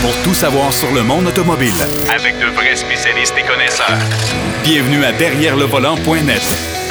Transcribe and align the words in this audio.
pour 0.00 0.14
tout 0.22 0.34
savoir 0.34 0.72
sur 0.72 0.92
le 0.92 1.02
monde 1.02 1.26
automobile. 1.26 1.72
Avec 2.14 2.38
de 2.38 2.46
vrais 2.46 2.76
spécialistes 2.76 3.34
et 3.38 3.42
connaisseurs. 3.42 3.98
Bienvenue 4.62 5.04
à 5.04 5.12
Derrière 5.12 5.56
le 5.56 5.64
volant.net 5.64 6.42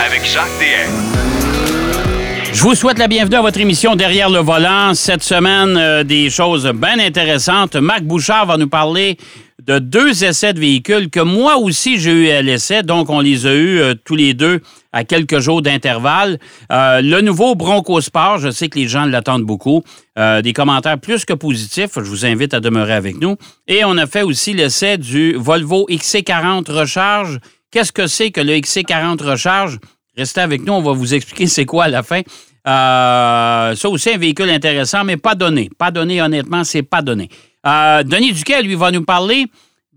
Avec 0.05 0.25
Jacques 0.25 0.45
DM. 0.59 1.17
Je 2.53 2.61
vous 2.63 2.75
souhaite 2.75 2.97
la 2.97 3.07
bienvenue 3.07 3.35
à 3.35 3.41
votre 3.41 3.59
émission 3.59 3.95
Derrière 3.95 4.29
le 4.29 4.39
volant. 4.39 4.93
Cette 4.93 5.23
semaine, 5.23 5.77
euh, 5.77 6.03
des 6.03 6.29
choses 6.29 6.65
bien 6.75 6.99
intéressantes. 6.99 7.75
Marc 7.75 8.01
Bouchard 8.03 8.45
va 8.47 8.57
nous 8.57 8.67
parler 8.67 9.17
de 9.67 9.79
deux 9.79 10.23
essais 10.23 10.53
de 10.53 10.59
véhicules 10.59 11.09
que 11.09 11.19
moi 11.19 11.57
aussi 11.57 11.99
j'ai 11.99 12.11
eu 12.11 12.29
à 12.29 12.41
l'essai. 12.41 12.83
Donc, 12.83 13.09
on 13.09 13.19
les 13.19 13.45
a 13.45 13.53
eus 13.53 13.79
euh, 13.79 13.93
tous 14.05 14.15
les 14.15 14.33
deux 14.33 14.61
à 14.93 15.03
quelques 15.03 15.39
jours 15.39 15.61
d'intervalle. 15.61 16.39
Euh, 16.71 17.01
le 17.01 17.19
nouveau 17.21 17.53
Bronco 17.55 17.99
Sport, 17.99 18.39
je 18.39 18.49
sais 18.49 18.69
que 18.69 18.79
les 18.79 18.87
gens 18.87 19.05
l'attendent 19.05 19.43
beaucoup. 19.43 19.83
Euh, 20.17 20.41
des 20.41 20.53
commentaires 20.53 20.97
plus 20.97 21.25
que 21.25 21.33
positifs. 21.33 21.91
Je 21.95 22.01
vous 22.01 22.25
invite 22.25 22.53
à 22.53 22.61
demeurer 22.61 22.93
avec 22.93 23.19
nous. 23.19 23.35
Et 23.67 23.83
on 23.83 23.97
a 23.97 24.07
fait 24.07 24.23
aussi 24.23 24.53
l'essai 24.53 24.97
du 24.97 25.33
Volvo 25.33 25.85
XC40 25.89 26.71
Recharge. 26.71 27.39
Qu'est-ce 27.69 27.91
que 27.91 28.07
c'est 28.07 28.31
que 28.31 28.41
le 28.41 28.53
XC40 28.53 29.21
Recharge? 29.21 29.79
Restez 30.17 30.41
avec 30.41 30.65
nous, 30.65 30.73
on 30.73 30.81
va 30.81 30.93
vous 30.93 31.13
expliquer 31.13 31.45
c'est 31.45 31.65
quoi 31.65 31.83
à 31.83 31.89
la 31.89 32.01
fin. 32.01 32.21
Euh, 32.67 33.75
ça 33.75 33.89
aussi, 33.89 34.09
un 34.09 34.17
véhicule 34.17 34.49
intéressant, 34.49 35.03
mais 35.03 35.15
pas 35.15 35.35
donné. 35.35 35.69
Pas 35.77 35.91
donné, 35.91 36.21
honnêtement, 36.21 36.63
c'est 36.63 36.83
pas 36.83 37.01
donné. 37.01 37.29
Euh, 37.67 38.03
Denis 38.03 38.31
Duquet, 38.31 38.63
lui, 38.63 38.75
va 38.75 38.91
nous 38.91 39.03
parler 39.03 39.47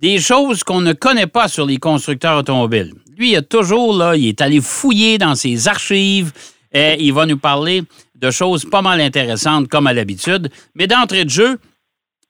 des 0.00 0.18
choses 0.18 0.64
qu'on 0.64 0.80
ne 0.80 0.92
connaît 0.92 1.28
pas 1.28 1.46
sur 1.46 1.66
les 1.66 1.76
constructeurs 1.76 2.38
automobiles. 2.38 2.94
Lui, 3.16 3.32
il 3.32 3.36
a 3.36 3.42
toujours, 3.42 3.96
là, 3.96 4.16
il 4.16 4.26
est 4.26 4.40
allé 4.40 4.60
fouiller 4.60 5.18
dans 5.18 5.36
ses 5.36 5.68
archives 5.68 6.32
et 6.72 6.96
il 6.98 7.12
va 7.12 7.26
nous 7.26 7.36
parler 7.36 7.84
de 8.16 8.30
choses 8.30 8.64
pas 8.64 8.82
mal 8.82 9.00
intéressantes, 9.00 9.68
comme 9.68 9.86
à 9.86 9.92
l'habitude. 9.92 10.50
Mais 10.74 10.86
d'entrée 10.86 11.24
de 11.24 11.30
jeu, 11.30 11.58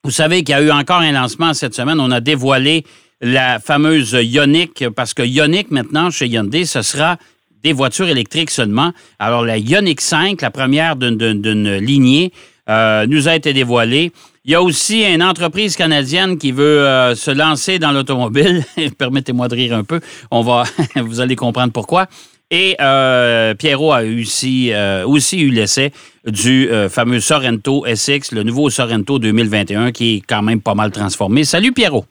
vous 0.03 0.11
savez 0.11 0.43
qu'il 0.43 0.53
y 0.53 0.57
a 0.57 0.61
eu 0.61 0.71
encore 0.71 0.99
un 0.99 1.11
lancement 1.11 1.53
cette 1.53 1.73
semaine. 1.73 1.99
On 1.99 2.11
a 2.11 2.19
dévoilé 2.19 2.85
la 3.19 3.59
fameuse 3.59 4.11
Ioniq, 4.11 4.89
parce 4.95 5.13
que 5.13 5.23
Ioniq, 5.23 5.71
maintenant, 5.71 6.11
chez 6.11 6.27
Hyundai, 6.27 6.65
ce 6.65 6.81
sera 6.81 7.17
des 7.63 7.73
voitures 7.73 8.09
électriques 8.09 8.51
seulement. 8.51 8.91
Alors, 9.17 9.45
la 9.45 9.57
Ioniq 9.57 10.01
5, 10.01 10.41
la 10.41 10.51
première 10.51 10.95
d'une 10.95 11.77
lignée, 11.77 12.31
euh, 12.71 13.05
nous 13.07 13.27
a 13.27 13.35
été 13.35 13.53
dévoilée. 13.53 14.11
Il 14.45 14.51
y 14.51 14.55
a 14.55 14.61
aussi 14.63 15.03
une 15.03 15.21
entreprise 15.21 15.75
canadienne 15.75 16.37
qui 16.37 16.51
veut 16.51 16.87
euh, 16.87 17.13
se 17.13 17.29
lancer 17.29 17.77
dans 17.77 17.91
l'automobile. 17.91 18.63
Permettez-moi 18.97 19.47
de 19.47 19.55
rire 19.55 19.75
un 19.75 19.83
peu. 19.83 19.99
On 20.31 20.41
va, 20.41 20.63
vous 20.95 21.19
allez 21.19 21.35
comprendre 21.35 21.71
pourquoi. 21.71 22.07
Et 22.53 22.75
euh, 22.81 23.53
Pierrot 23.53 23.93
a 23.93 24.01
aussi, 24.03 24.73
euh, 24.73 25.05
aussi 25.05 25.39
eu 25.39 25.51
l'essai 25.51 25.91
du 26.27 26.69
euh, 26.69 26.89
fameux 26.89 27.21
Sorrento 27.21 27.85
SX, 27.87 28.33
le 28.33 28.43
nouveau 28.43 28.69
Sorrento 28.69 29.19
2021, 29.19 29.91
qui 29.93 30.17
est 30.17 30.21
quand 30.27 30.41
même 30.41 30.59
pas 30.59 30.75
mal 30.75 30.91
transformé. 30.91 31.45
Salut 31.45 31.71
Pierrot. 31.71 32.05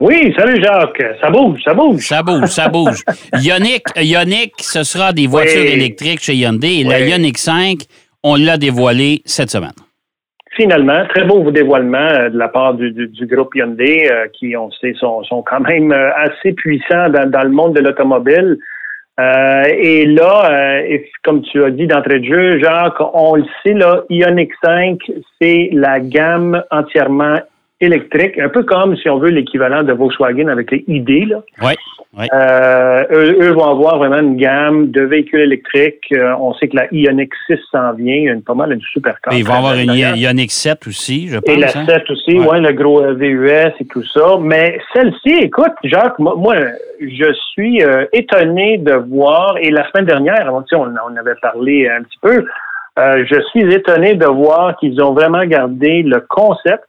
Oui, 0.00 0.32
salut 0.38 0.62
Jacques. 0.62 1.02
Ça 1.20 1.28
bouge, 1.28 1.60
ça 1.64 1.74
bouge. 1.74 2.06
Ça 2.06 2.22
bouge, 2.22 2.48
ça 2.48 2.68
bouge. 2.68 3.02
Ioniq, 3.34 3.82
Ioniq, 3.96 4.52
ce 4.60 4.84
sera 4.84 5.12
des 5.12 5.26
voitures 5.26 5.60
Oui. 5.60 5.72
électriques 5.72 6.22
chez 6.22 6.36
Hyundai. 6.36 6.76
Et 6.76 6.84
la. 6.84 7.00
Ioniq 7.00 7.36
5, 7.36 7.80
on 8.22 8.36
l'a 8.36 8.56
dévoilée 8.56 9.22
cette 9.24 9.50
semaine. 9.50 9.72
Finalement, 10.58 11.06
très 11.14 11.24
beau 11.24 11.50
dévoilement 11.50 11.98
euh, 11.98 12.30
de 12.30 12.38
la 12.38 12.48
part 12.48 12.74
du, 12.74 13.10
groupe 13.22 13.54
Hyundai, 13.54 14.10
euh, 14.10 14.26
qui, 14.32 14.56
on 14.56 14.70
sait, 14.72 14.94
sont, 14.94 15.22
quand 15.46 15.60
même 15.60 15.92
euh, 15.92 16.10
assez 16.16 16.52
puissants 16.52 17.08
dans, 17.10 17.42
le 17.44 17.50
monde 17.50 17.74
de 17.74 17.80
l'automobile. 17.80 18.58
Et 19.20 20.06
là, 20.06 20.80
comme 21.24 21.42
tu 21.42 21.64
as 21.64 21.70
dit 21.70 21.88
d'entrée 21.88 22.20
de 22.20 22.24
jeu, 22.24 22.60
Jacques, 22.60 23.00
on 23.14 23.34
le 23.34 23.44
sait, 23.64 23.74
là, 23.74 24.02
Ioniq 24.10 24.52
5, 24.62 24.98
c'est 25.40 25.70
la 25.72 25.98
gamme 25.98 26.62
entièrement 26.70 27.38
électrique, 27.80 28.38
un 28.38 28.48
peu 28.48 28.64
comme, 28.64 28.96
si 28.96 29.08
on 29.08 29.18
veut, 29.18 29.30
l'équivalent 29.30 29.82
de 29.82 29.92
Volkswagen 29.92 30.48
avec 30.48 30.70
les 30.70 30.84
ID, 30.88 31.28
là. 31.28 31.42
Oui, 31.62 31.72
oui. 32.18 32.26
Euh, 32.32 33.04
eux, 33.10 33.36
eux 33.40 33.52
vont 33.52 33.70
avoir 33.70 33.98
vraiment 33.98 34.18
une 34.18 34.36
gamme 34.36 34.90
de 34.90 35.02
véhicules 35.02 35.40
électriques. 35.40 36.06
Euh, 36.12 36.34
on 36.40 36.54
sait 36.54 36.68
que 36.68 36.76
la 36.76 36.86
Ioniq 36.90 37.30
6 37.46 37.58
s'en 37.70 37.92
vient. 37.92 38.14
Il 38.14 38.22
y 38.24 38.28
a 38.28 38.32
une, 38.32 38.42
pas 38.42 38.54
mal 38.54 38.74
de 38.76 38.82
supercars. 38.82 39.32
Et 39.32 39.38
il 39.38 39.44
va 39.44 39.54
y 39.54 39.56
avoir 39.58 39.74
une. 39.74 39.92
Ioniq 39.92 40.50
7 40.50 40.86
aussi, 40.86 41.28
je 41.28 41.38
pense. 41.38 41.54
Et 41.54 41.58
la 41.58 41.68
hein? 41.68 41.86
7 41.86 42.10
aussi, 42.10 42.38
Ouais. 42.38 42.46
ouais. 42.48 42.60
le 42.60 42.72
gros 42.72 43.02
euh, 43.02 43.12
VUS 43.14 43.72
et 43.78 43.84
tout 43.86 44.04
ça. 44.04 44.38
Mais 44.40 44.80
celle-ci, 44.92 45.34
écoute, 45.42 45.74
Jacques, 45.84 46.18
moi, 46.18 46.34
moi, 46.36 46.56
je 47.00 47.32
suis 47.52 47.84
euh, 47.84 48.06
étonné 48.12 48.78
de 48.78 48.94
voir, 48.94 49.56
et 49.60 49.70
la 49.70 49.88
semaine 49.90 50.06
dernière, 50.06 50.50
on, 50.52 50.64
sais, 50.66 50.76
on, 50.76 50.88
on 50.88 51.16
avait 51.16 51.36
parlé 51.40 51.88
un 51.88 52.02
petit 52.02 52.18
peu, 52.20 52.44
euh, 52.98 53.24
je 53.30 53.40
suis 53.50 53.72
étonné 53.72 54.14
de 54.14 54.26
voir 54.26 54.76
qu'ils 54.78 55.00
ont 55.00 55.12
vraiment 55.12 55.44
gardé 55.44 56.02
le 56.02 56.20
concept 56.28 56.87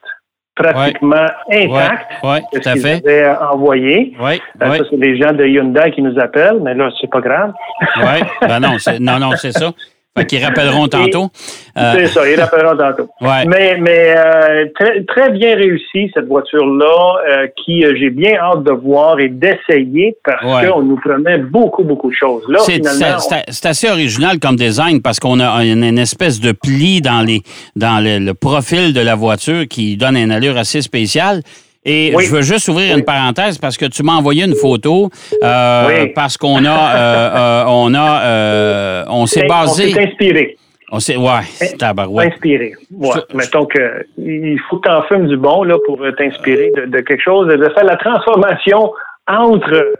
pratiquement 0.63 1.25
intact 1.51 2.23
Ouais, 2.23 2.29
ouais, 2.29 2.41
ce 2.53 2.69
à 2.69 2.73
qu'ils 2.73 2.81
fait. 2.81 3.01
avaient 3.05 3.27
envoyé. 3.51 4.13
Oui, 4.19 4.41
Euh, 4.61 4.77
Ça, 4.77 4.83
c'est 4.89 4.97
les 4.97 5.17
gens 5.19 5.31
de 5.33 5.45
Hyundai 5.45 5.91
qui 5.91 6.01
nous 6.01 6.17
appellent, 6.19 6.59
mais 6.61 6.73
là, 6.73 6.89
c'est 6.99 7.09
pas 7.09 7.21
grave. 7.21 7.51
oui. 7.97 8.27
Ben 8.41 8.59
non, 8.59 8.75
non, 8.99 9.19
non, 9.19 9.31
c'est 9.35 9.51
ça. 9.51 9.71
Qu'ils 10.25 10.43
rappelleront 10.43 10.87
tantôt. 10.87 11.29
Euh, 11.77 11.93
C'est 11.95 12.07
ça, 12.07 12.29
ils 12.29 12.39
rappelleront 12.39 12.75
tantôt. 12.77 13.09
ouais. 13.21 13.45
Mais, 13.47 13.77
mais 13.79 14.13
euh, 14.17 14.65
très, 14.79 15.03
très 15.03 15.29
bien 15.31 15.55
réussi, 15.55 16.11
cette 16.13 16.27
voiture-là, 16.27 17.15
euh, 17.29 17.47
qui 17.63 17.83
j'ai 17.99 18.09
bien 18.09 18.35
hâte 18.39 18.63
de 18.63 18.71
voir 18.71 19.19
et 19.19 19.29
d'essayer 19.29 20.15
parce 20.23 20.43
Ouais. 20.43 20.67
qu'on 20.69 20.81
nous 20.81 20.97
promet 20.97 21.37
beaucoup, 21.37 21.83
beaucoup 21.83 22.09
de 22.09 22.15
choses. 22.15 22.43
Là, 22.47 22.59
C'est, 22.59 23.65
assez 23.65 23.89
original 23.89 24.39
comme 24.39 24.55
design 24.55 25.01
parce 25.01 25.19
qu'on 25.19 25.39
a 25.39 25.63
une, 25.63 25.83
une 25.83 25.99
espèce 25.99 26.39
de 26.39 26.51
pli 26.51 27.01
dans, 27.01 27.21
les, 27.25 27.41
dans 27.75 28.03
le, 28.03 28.19
le 28.19 28.33
profil 28.33 28.93
de 28.93 29.01
la 29.01 29.15
voiture 29.15 29.67
qui 29.69 29.97
donne 29.97 30.17
une 30.17 30.31
allure 30.31 30.57
assez 30.57 30.81
spéciale. 30.81 31.41
Et 31.91 32.13
Oui. 32.15 32.25
je 32.25 32.35
veux 32.35 32.41
juste 32.43 32.67
ouvrir 32.67 32.95
une 32.95 33.03
parenthèse 33.03 33.57
parce 33.57 33.77
que 33.77 33.85
tu 33.85 34.03
m'as 34.03 34.13
envoyé 34.13 34.45
une 34.45 34.55
photo 34.55 35.09
euh, 35.43 35.87
Oui. 35.87 36.07
parce 36.13 36.37
qu'on 36.37 36.63
a, 36.65 36.69
euh, 36.69 37.29
euh, 37.35 37.63
on 37.67 37.93
a, 37.95 39.05
on 39.09 39.25
s'est 39.25 39.45
on 39.45 39.47
basé, 39.47 39.91
s'est 39.91 40.03
inspiré. 40.07 40.57
on 40.91 40.99
s'est, 40.99 41.17
ouais, 41.17 41.41
tabarouette. 41.79 42.33
Inspiré. 42.33 42.73
Ouais. 42.91 43.09
Je- 43.31 43.35
Mettons 43.37 43.65
que 43.65 44.05
il 44.17 44.59
faut 44.69 44.77
que 44.77 44.87
tu 44.87 44.93
en 44.93 45.01
fumes 45.03 45.27
du 45.27 45.37
bon 45.37 45.63
là, 45.63 45.77
pour 45.87 45.97
t'inspirer 46.17 46.71
de, 46.77 46.85
de 46.85 46.99
quelque 46.99 47.23
chose, 47.23 47.47
de 47.47 47.69
faire 47.73 47.85
la 47.85 47.97
transformation 47.97 48.91
entre 49.27 49.93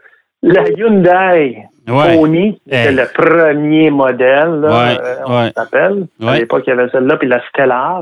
la 0.43 0.69
Hyundai 0.69 1.57
Ouais. 1.87 2.15
Pony, 2.15 2.53
qui 2.53 2.75
était 2.75 2.89
Eh. 2.89 2.91
le 2.91 3.05
premier 3.15 3.89
modèle, 3.89 4.59
là, 4.61 4.69
Ouais, 4.69 4.97
on 5.25 5.51
s'appelle. 5.59 6.05
À 6.23 6.37
l'époque, 6.37 6.63
il 6.67 6.69
y 6.69 6.73
avait 6.73 6.87
celle-là, 6.91 7.17
puis 7.17 7.27
la 7.27 7.41
Stellar. 7.49 8.01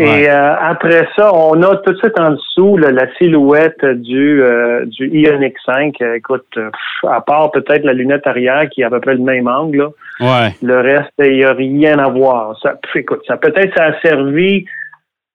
Et 0.00 0.30
euh, 0.30 0.54
après 0.60 1.08
ça, 1.16 1.34
on 1.34 1.60
a 1.62 1.76
tout 1.78 1.92
de 1.92 1.98
suite 1.98 2.18
en 2.20 2.30
dessous 2.30 2.76
là, 2.76 2.92
la 2.92 3.12
silhouette 3.16 3.84
du, 3.84 4.40
euh, 4.42 4.84
du 4.86 5.08
Ioniq 5.08 5.54
5. 5.66 5.96
Euh, 6.00 6.14
Écoute, 6.14 6.46
euh, 6.56 6.70
pff, 6.70 7.10
à 7.10 7.20
part 7.20 7.50
peut-être 7.50 7.84
la 7.84 7.92
lunette 7.94 8.26
arrière 8.26 8.68
qui 8.70 8.82
est 8.82 8.84
à 8.84 8.90
peu 8.90 9.00
près 9.00 9.14
le 9.14 9.20
même 9.22 9.48
angle, 9.48 9.78
là, 9.78 9.88
Ouais. 10.20 10.54
le 10.62 10.80
reste, 10.80 11.10
il 11.18 11.32
n'y 11.38 11.44
a 11.44 11.52
rien 11.52 11.98
à 11.98 12.08
voir. 12.08 12.56
Ça, 12.62 12.74
pff, 12.80 12.94
écoute, 12.96 13.22
ça 13.26 13.36
peut-être 13.36 13.76
ça 13.76 13.86
a 13.86 14.00
servi 14.00 14.64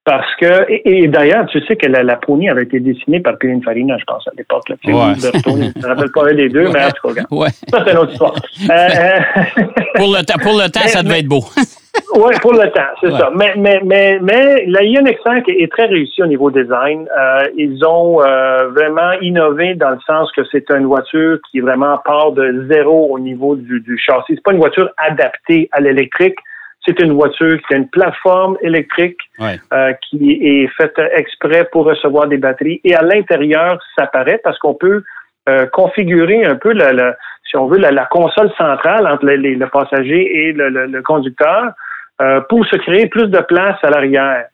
parce 0.06 0.34
que 0.36 0.70
et, 0.70 1.04
et 1.04 1.08
d'ailleurs, 1.08 1.46
tu 1.48 1.60
sais 1.66 1.76
que 1.78 1.88
la, 1.88 2.04
la 2.04 2.16
Pony 2.18 2.50
avait 2.50 2.64
été 2.64 2.80
dessinée 2.80 3.20
par 3.22 3.38
Pininfarina, 3.38 3.98
je 3.98 4.04
pense, 4.06 4.28
à 4.28 4.32
l'époque. 4.38 4.64
Ouais. 4.70 4.76
je 4.86 5.50
ne 5.50 5.82
me 5.82 5.88
rappelle 5.88 6.12
pas 6.12 6.30
un 6.30 6.34
des 6.36 6.50
deux, 6.50 6.70
mais 6.72 6.86
en 6.86 6.90
tout 6.92 7.14
cas. 7.14 7.22
Ouais. 7.32 7.50
ça, 7.70 7.84
c'est 7.86 7.92
une 7.92 7.98
autre 7.98 8.12
histoire. 8.12 8.34
Euh, 8.70 8.74
euh, 8.74 9.64
Pour 9.96 10.08
le 10.08 10.24
temps, 10.26 10.40
pour 10.42 10.54
le 10.54 10.70
temps, 10.70 10.80
Mais- 10.84 10.90
ça 10.90 11.04
devait 11.04 11.14
mais- 11.16 11.20
être 11.20 11.28
beau. 11.28 11.44
Oui, 12.16 12.32
pour 12.42 12.54
le 12.54 12.70
temps, 12.72 12.82
c'est 13.02 13.08
Ouais. 13.12 13.18
ça. 13.20 13.32
Mais, 13.36 13.54
mais, 13.58 13.82
mais, 13.84 14.20
mais 14.22 14.66
la 14.68 14.84
Ioniq 14.84 15.18
5 15.24 15.48
est, 15.50 15.72
très 15.72 15.86
réussie 15.86 16.22
au 16.22 16.28
niveau 16.28 16.52
design. 16.52 17.08
Euh, 17.18 17.48
ils 17.58 17.84
ont 17.86 18.22
euh, 18.22 18.68
vraiment 18.70 19.14
innové 19.22 19.74
dans 19.76 19.90
le 19.92 20.00
sens 20.06 20.32
que 20.32 20.42
c'est 20.52 20.70
une 20.70 20.86
voiture 20.86 21.40
qui 21.50 21.60
vraiment 21.60 21.98
part 22.06 22.32
de 22.34 22.66
zéro 22.72 23.08
au 23.12 23.18
niveau 23.20 23.56
du, 23.56 23.80
du 23.82 23.98
châssis. 23.98 24.36
C'est 24.36 24.44
pas 24.44 24.52
une 24.52 24.60
voiture 24.60 24.90
adaptée 24.98 25.70
à 25.72 25.80
l'électrique. 25.82 26.38
C'est 26.86 27.00
une 27.02 27.14
voiture 27.14 27.58
qui 27.68 27.74
a 27.74 27.78
une 27.78 27.88
plateforme 27.90 28.58
électrique 28.62 29.18
Ouais. 29.40 29.58
euh, 29.74 29.94
qui 30.10 30.34
est 30.44 30.68
faite 30.78 31.00
exprès 31.16 31.68
pour 31.72 31.86
recevoir 31.86 32.28
des 32.28 32.38
batteries. 32.38 32.80
Et 32.84 32.94
à 32.94 33.02
l'intérieur, 33.02 33.80
ça 33.98 34.06
paraît 34.06 34.40
parce 34.44 34.60
qu'on 34.60 34.76
peut 34.76 35.02
euh, 35.50 35.66
configurer 35.68 36.44
un 36.46 36.56
peu, 36.56 36.74
la, 36.74 36.94
la- 36.94 37.16
si 37.50 37.58
on 37.58 37.66
veut, 37.68 37.78
la, 37.80 37.92
la 37.92 38.06
console 38.06 38.52
centrale 38.58 39.08
entre 39.08 39.26
le, 39.26 39.36
les- 39.36 39.56
le 39.56 39.68
passager 39.68 40.22
et 40.48 40.52
le, 40.54 40.70
le- 40.70 40.86
le 40.86 41.02
conducteur 41.02 41.72
euh, 42.22 42.42
pour 42.50 42.66
se 42.66 42.76
créer 42.78 43.08
plus 43.08 43.28
de 43.28 43.40
place 43.40 43.78
à 43.84 43.90
l'arrière. 43.90 44.46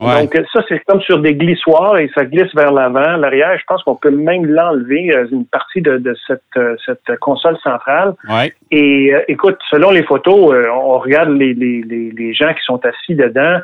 Ouais. 0.00 0.20
Donc 0.20 0.32
ça, 0.52 0.62
c'est 0.68 0.78
comme 0.86 1.00
sur 1.00 1.18
des 1.18 1.34
glissoires 1.34 1.98
et 1.98 2.08
ça 2.14 2.24
glisse 2.24 2.54
vers 2.54 2.70
l'avant. 2.70 3.16
L'arrière, 3.16 3.58
je 3.58 3.64
pense 3.66 3.82
qu'on 3.82 3.96
peut 3.96 4.12
même 4.12 4.46
l'enlever, 4.46 5.12
euh, 5.12 5.26
une 5.32 5.44
partie 5.44 5.82
de, 5.82 5.98
de 5.98 6.14
cette, 6.24 6.42
euh, 6.56 6.76
cette 6.86 7.18
console 7.18 7.56
centrale. 7.58 8.14
Ouais. 8.28 8.52
Et 8.70 9.12
euh, 9.12 9.22
écoute, 9.26 9.58
selon 9.70 9.90
les 9.90 10.04
photos, 10.04 10.52
euh, 10.52 10.68
on 10.70 10.98
regarde 10.98 11.30
les, 11.30 11.52
les, 11.52 11.82
les, 11.82 12.12
les 12.12 12.32
gens 12.32 12.54
qui 12.54 12.62
sont 12.62 12.80
assis 12.86 13.16
dedans. 13.16 13.58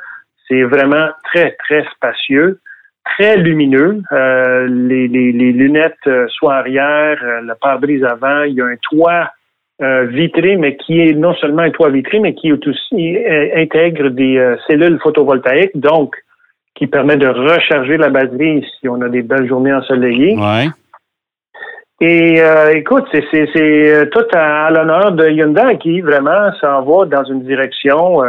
C'est 0.48 0.64
vraiment 0.64 1.06
très, 1.32 1.52
très 1.52 1.84
spacieux, 1.94 2.58
très 3.04 3.36
lumineux. 3.36 4.02
Euh, 4.10 4.66
les, 4.68 5.06
les, 5.06 5.30
les 5.30 5.52
lunettes 5.52 6.10
soit 6.30 6.56
arrière, 6.56 7.16
le 7.22 7.54
pare-brise 7.54 8.04
avant, 8.04 8.42
il 8.42 8.54
y 8.54 8.60
a 8.60 8.64
un 8.64 8.76
toit 8.90 9.30
euh, 9.82 10.04
vitré, 10.04 10.56
mais 10.56 10.76
qui 10.76 11.00
est 11.00 11.14
non 11.14 11.34
seulement 11.34 11.62
un 11.62 11.70
toit 11.70 11.90
vitré, 11.90 12.20
mais 12.20 12.32
qui 12.34 12.48
est 12.48 12.68
aussi 12.68 13.16
euh, 13.16 13.48
intègre 13.56 14.08
des 14.08 14.36
euh, 14.36 14.56
cellules 14.68 15.00
photovoltaïques. 15.02 15.76
Donc, 15.76 16.14
qui 16.76 16.86
permet 16.86 17.16
de 17.16 17.26
recharger 17.26 17.96
la 17.96 18.08
batterie 18.08 18.64
si 18.78 18.88
on 18.88 19.00
a 19.00 19.08
des 19.08 19.22
belles 19.22 19.48
journées 19.48 19.72
ensoleillées. 19.72 20.36
Ouais. 20.36 20.68
Et 22.00 22.40
écoute, 22.74 23.04
c'est, 23.12 24.10
tout 24.10 24.26
à, 24.32 24.70
l'honneur 24.70 25.12
de 25.12 25.28
Hyundai 25.28 25.78
qui 25.80 26.00
vraiment 26.00 26.52
s'en 26.60 26.82
va 26.82 27.06
dans 27.06 27.22
une 27.24 27.42
direction 27.42 28.20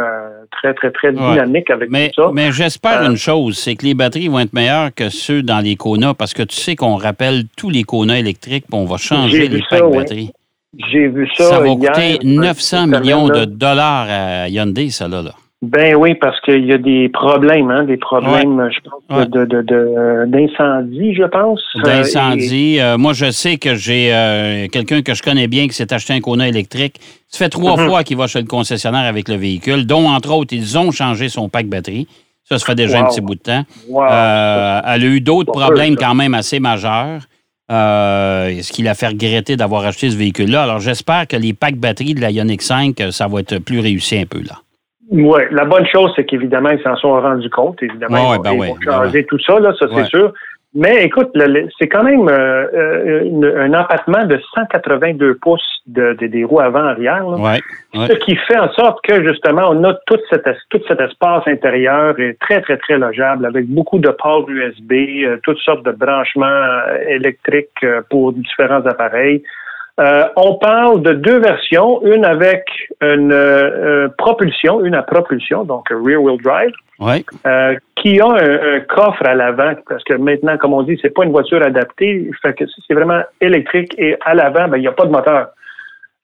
très, 0.52 0.72
très, 0.74 0.92
très 0.92 1.12
dynamique 1.12 1.68
avec 1.70 1.90
mais, 1.90 2.10
tout 2.14 2.22
ça. 2.22 2.30
Mais 2.32 2.52
j'espère 2.52 3.02
une 3.02 3.16
chose, 3.16 3.58
c'est 3.58 3.74
que 3.74 3.84
les 3.84 3.94
batteries 3.94 4.28
vont 4.28 4.38
être 4.38 4.52
meilleures 4.52 4.94
que 4.94 5.08
ceux 5.08 5.42
dans 5.42 5.58
les 5.58 5.74
Kona 5.74 6.14
parce 6.14 6.32
que 6.32 6.44
tu 6.44 6.54
sais 6.54 6.76
qu'on 6.76 6.94
rappelle 6.94 7.42
tous 7.56 7.68
les 7.68 7.82
Kona 7.82 8.16
électriques 8.16 8.66
puis 8.70 8.78
on 8.78 8.84
va 8.84 8.96
changer 8.96 9.48
les 9.48 9.58
packs 9.68 9.80
ça, 9.80 9.88
batteries. 9.88 10.30
J'ai 10.90 11.08
vu 11.08 11.28
ça. 11.36 11.44
Ça 11.44 11.60
va 11.60 11.68
hier, 11.68 11.92
coûter 11.92 12.18
900 12.24 12.86
millions 12.86 13.28
de 13.28 13.44
dollars 13.44 14.06
à 14.08 14.48
Hyundai, 14.48 14.90
ça 14.90 15.08
là. 15.08 15.22
là. 15.22 15.32
Ben 15.62 15.96
oui, 15.96 16.14
parce 16.14 16.38
qu'il 16.42 16.66
y 16.66 16.72
a 16.72 16.78
des 16.78 17.08
problèmes, 17.08 17.70
hein, 17.70 17.84
des 17.84 17.96
problèmes, 17.96 18.58
ouais. 18.58 18.70
je 18.70 18.78
pense, 18.88 19.18
ouais. 19.18 19.26
de, 19.26 20.26
d'incendie, 20.26 21.14
je 21.14 21.24
pense. 21.24 21.62
D'incendie. 21.82 22.78
Euh, 22.78 22.98
moi, 22.98 23.14
je 23.14 23.30
sais 23.30 23.56
que 23.56 23.74
j'ai 23.74 24.14
euh, 24.14 24.68
quelqu'un 24.68 25.00
que 25.00 25.14
je 25.14 25.22
connais 25.22 25.48
bien 25.48 25.66
qui 25.66 25.72
s'est 25.72 25.94
acheté 25.94 26.12
un 26.12 26.20
Kona 26.20 26.46
électrique. 26.46 27.00
Ça 27.28 27.38
fait 27.38 27.48
trois 27.48 27.76
mm-hmm. 27.76 27.88
fois 27.88 28.04
qu'il 28.04 28.18
va 28.18 28.26
chez 28.26 28.40
le 28.40 28.46
concessionnaire 28.46 29.06
avec 29.06 29.28
le 29.28 29.36
véhicule, 29.36 29.86
dont, 29.86 30.08
entre 30.08 30.30
autres, 30.34 30.54
ils 30.54 30.76
ont 30.76 30.90
changé 30.90 31.30
son 31.30 31.48
pack 31.48 31.66
batterie. 31.68 32.06
Ça, 32.44 32.58
ça 32.58 32.66
fait 32.66 32.74
déjà 32.74 33.00
wow. 33.00 33.06
un 33.06 33.08
petit 33.08 33.22
bout 33.22 33.34
de 33.34 33.40
temps. 33.40 33.64
Wow. 33.88 34.04
Euh, 34.04 34.80
elle 34.84 35.02
a 35.02 35.06
eu 35.06 35.20
d'autres 35.22 35.52
problèmes 35.52 35.96
quand 35.96 36.14
même 36.14 36.34
assez 36.34 36.60
majeurs. 36.60 37.22
Euh, 37.68 38.60
ce 38.62 38.70
qui 38.70 38.82
l'a 38.82 38.94
fait 38.94 39.08
regretter 39.08 39.56
d'avoir 39.56 39.84
acheté 39.84 40.08
ce 40.10 40.16
véhicule-là. 40.16 40.62
Alors, 40.62 40.78
j'espère 40.78 41.26
que 41.26 41.36
les 41.36 41.52
packs 41.52 41.76
batteries 41.76 42.14
de 42.14 42.20
la 42.20 42.30
Ioniq 42.30 42.62
5, 42.62 43.02
ça 43.10 43.26
va 43.26 43.40
être 43.40 43.58
plus 43.58 43.80
réussi 43.80 44.18
un 44.18 44.26
peu, 44.26 44.38
là. 44.38 44.54
Oui, 45.10 45.40
la 45.50 45.64
bonne 45.64 45.86
chose, 45.86 46.12
c'est 46.16 46.24
qu'évidemment, 46.24 46.70
ils 46.70 46.82
s'en 46.82 46.96
sont 46.96 47.12
rendus 47.12 47.50
compte. 47.50 47.80
Évidemment, 47.82 48.30
ouais, 48.30 48.36
ils, 48.38 48.42
ben 48.42 48.52
ils 48.52 48.60
ouais, 48.60 48.68
vont 48.68 48.80
changer 48.80 49.10
ben 49.10 49.18
ouais. 49.18 49.26
tout 49.28 49.38
ça, 49.38 49.58
là, 49.60 49.72
ça 49.78 49.86
c'est 49.94 50.06
sûr. 50.06 50.32
Mais 50.78 51.04
écoute, 51.04 51.30
c'est 51.78 51.88
quand 51.88 52.04
même 52.04 52.28
euh, 52.28 53.24
une, 53.24 53.46
un 53.46 53.72
empattement 53.72 54.26
de 54.26 54.38
182 54.54 55.36
pouces 55.36 55.62
de, 55.86 56.14
de 56.20 56.26
des 56.26 56.44
roues 56.44 56.60
avant-arrière. 56.60 57.26
Ouais, 57.26 57.60
Ce 57.94 58.12
qui 58.12 58.36
fait 58.36 58.58
en 58.58 58.70
sorte 58.72 58.98
que, 59.02 59.26
justement, 59.26 59.70
on 59.70 59.82
a 59.84 59.94
tout 60.06 60.18
cet, 60.28 60.44
tout 60.68 60.80
cet 60.86 61.00
espace 61.00 61.44
intérieur 61.46 62.20
est 62.20 62.38
très, 62.40 62.60
très, 62.60 62.76
très 62.76 62.98
logeable 62.98 63.46
avec 63.46 63.66
beaucoup 63.68 63.98
de 63.98 64.10
ports 64.10 64.50
USB, 64.50 64.92
euh, 64.92 65.38
toutes 65.44 65.60
sortes 65.60 65.82
de 65.82 65.92
branchements 65.92 66.44
euh, 66.44 66.98
électriques 67.08 67.70
euh, 67.82 68.02
pour 68.10 68.34
différents 68.34 68.84
appareils. 68.84 69.42
Euh, 69.98 70.24
on 70.36 70.56
parle 70.56 71.02
de 71.02 71.14
deux 71.14 71.38
versions, 71.38 72.04
une 72.04 72.26
avec 72.26 72.64
une 73.00 73.32
euh, 73.32 74.08
propulsion, 74.18 74.84
une 74.84 74.94
à 74.94 75.02
propulsion, 75.02 75.64
donc 75.64 75.88
rear 75.88 76.22
wheel 76.22 76.38
drive, 76.42 76.72
ouais. 77.00 77.24
euh, 77.46 77.74
qui 77.96 78.20
a 78.20 78.26
un, 78.26 78.76
un, 78.76 78.80
coffre 78.80 79.24
à 79.24 79.34
l'avant, 79.34 79.72
parce 79.88 80.04
que 80.04 80.12
maintenant, 80.12 80.58
comme 80.58 80.74
on 80.74 80.82
dit, 80.82 80.98
c'est 81.00 81.14
pas 81.14 81.24
une 81.24 81.32
voiture 81.32 81.62
adaptée, 81.62 82.30
fait 82.42 82.52
que 82.52 82.64
c'est 82.86 82.92
vraiment 82.92 83.22
électrique 83.40 83.94
et 83.96 84.16
à 84.22 84.34
l'avant, 84.34 84.68
ben, 84.68 84.76
il 84.76 84.82
n'y 84.82 84.86
a 84.86 84.92
pas 84.92 85.06
de 85.06 85.12
moteur. 85.12 85.48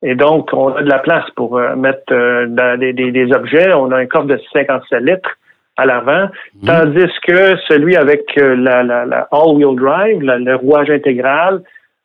Et 0.03 0.17
donc, 0.17 0.51
on 0.53 0.75
a 0.75 0.83
de 0.83 0.91
la 0.91 0.99
place 0.99 1.31
pour 1.35 1.57
euh, 1.57 1.75
mettre 1.75 2.13
dans 2.49 2.79
des, 2.79 2.93
des, 2.93 3.11
des, 3.11 3.33
objets. 3.33 3.73
On 3.73 3.91
a 3.93 3.97
un 3.97 4.07
coffre 4.07 4.27
de 4.27 4.39
57 4.53 5.01
litres 5.01 5.31
à 5.79 5.87
l'avant, 5.87 6.27
mmh. 6.61 6.67
tandis 6.67 7.13
que 7.27 7.57
celui 7.69 7.97
avec 7.97 8.25
la, 8.37 8.83
la, 8.83 9.07
la 9.07 9.29
all-wheel 9.33 9.77
drive, 9.77 10.21
la, 10.21 10.37
le 10.37 10.57
rouage 10.57 10.91
intégral, 10.91 11.63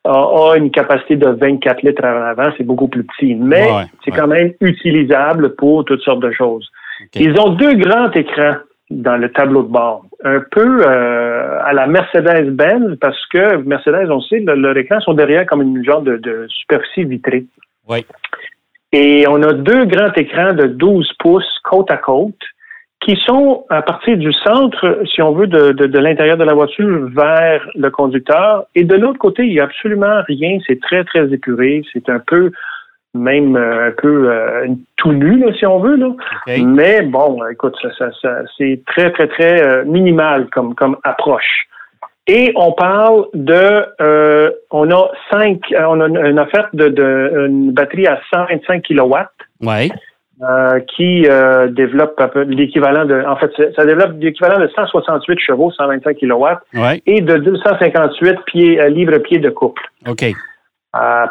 a 0.07 0.57
une 0.57 0.71
capacité 0.71 1.15
de 1.15 1.27
24 1.29 1.81
litres 1.83 2.03
à 2.03 2.13
l'avant, 2.13 2.51
c'est 2.57 2.63
beaucoup 2.63 2.87
plus 2.87 3.03
petit, 3.03 3.35
mais 3.35 3.71
ouais, 3.71 3.83
c'est 4.03 4.11
ouais. 4.11 4.17
quand 4.17 4.27
même 4.27 4.53
utilisable 4.61 5.55
pour 5.55 5.85
toutes 5.85 6.01
sortes 6.01 6.21
de 6.21 6.31
choses. 6.31 6.69
Okay. 7.05 7.23
Ils 7.23 7.39
ont 7.39 7.49
deux 7.49 7.75
grands 7.75 8.11
écrans 8.11 8.55
dans 8.89 9.17
le 9.17 9.29
tableau 9.31 9.63
de 9.63 9.67
bord, 9.67 10.05
un 10.23 10.41
peu 10.51 10.81
euh, 10.85 11.59
à 11.63 11.73
la 11.73 11.87
Mercedes-Benz, 11.87 12.97
parce 13.01 13.25
que 13.27 13.57
Mercedes, 13.57 14.09
on 14.09 14.21
sait, 14.21 14.39
le, 14.39 14.55
leurs 14.55 14.77
écrans 14.77 15.01
sont 15.01 15.13
derrière 15.13 15.45
comme 15.45 15.61
une 15.61 15.83
genre 15.83 16.01
de, 16.01 16.17
de 16.17 16.47
superficie 16.49 17.03
vitrée. 17.03 17.45
Oui. 17.87 18.05
Et 18.93 19.25
on 19.27 19.41
a 19.43 19.53
deux 19.53 19.85
grands 19.85 20.13
écrans 20.15 20.53
de 20.53 20.67
12 20.67 21.11
pouces 21.19 21.59
côte 21.63 21.91
à 21.91 21.97
côte 21.97 22.41
qui 23.01 23.15
sont 23.25 23.65
à 23.69 23.81
partir 23.81 24.17
du 24.17 24.31
centre, 24.33 25.01
si 25.13 25.21
on 25.21 25.31
veut, 25.31 25.47
de, 25.47 25.71
de, 25.71 25.85
de 25.85 25.99
l'intérieur 25.99 26.37
de 26.37 26.43
la 26.43 26.53
voiture 26.53 27.07
vers 27.15 27.61
le 27.75 27.89
conducteur. 27.89 28.65
Et 28.75 28.83
de 28.83 28.95
l'autre 28.95 29.19
côté, 29.19 29.43
il 29.45 29.53
n'y 29.53 29.59
a 29.59 29.65
absolument 29.65 30.21
rien. 30.27 30.57
C'est 30.67 30.79
très, 30.81 31.03
très 31.03 31.31
épuré. 31.31 31.83
C'est 31.93 32.09
un 32.09 32.19
peu, 32.19 32.51
même 33.13 33.55
euh, 33.55 33.89
un 33.89 33.91
peu 33.91 34.31
euh, 34.31 34.67
tout 34.97 35.13
nu, 35.13 35.39
là, 35.39 35.53
si 35.57 35.65
on 35.65 35.79
veut. 35.79 35.95
Là. 35.95 36.09
Okay. 36.47 36.63
Mais 36.63 37.01
bon, 37.03 37.39
écoute, 37.49 37.75
ça, 37.81 37.89
ça, 37.97 38.09
ça 38.21 38.41
c'est 38.57 38.81
très, 38.87 39.11
très, 39.11 39.27
très 39.27 39.61
euh, 39.61 39.85
minimal 39.85 40.47
comme, 40.49 40.73
comme 40.75 40.97
approche. 41.03 41.67
Et 42.29 42.51
on 42.55 42.73
parle 42.73 43.27
de, 43.33 43.85
euh, 44.01 44.51
on 44.69 44.91
a 44.91 45.09
cinq, 45.31 45.61
on 45.79 46.01
a 46.01 46.07
une 46.07 46.39
offerte 46.39 46.75
de, 46.75 46.89
de 46.89 47.45
une 47.47 47.71
batterie 47.71 48.05
à 48.05 48.19
125 48.33 48.81
kilowatts. 48.83 49.29
Ouais. 49.61 49.89
Euh, 50.43 50.79
qui 50.95 51.25
euh, 51.27 51.67
développe 51.67 52.21
l'équivalent 52.45 53.05
de, 53.05 53.25
en 53.25 53.37
fait, 53.37 53.49
ça 53.75 53.85
développe 53.87 54.11
l'équivalent 54.19 54.59
de 54.59 54.67
168 54.67 55.39
chevaux, 55.39 55.71
125 55.71 56.15
kilowatts, 56.15 56.61
ouais. 56.75 57.01
et 57.07 57.21
de 57.21 57.37
258 57.37 58.35
pieds, 58.45 58.79
euh, 58.79 58.89
livres-pieds 58.89 59.39
de 59.39 59.49
couple. 59.49 59.81
OK. 60.07 60.25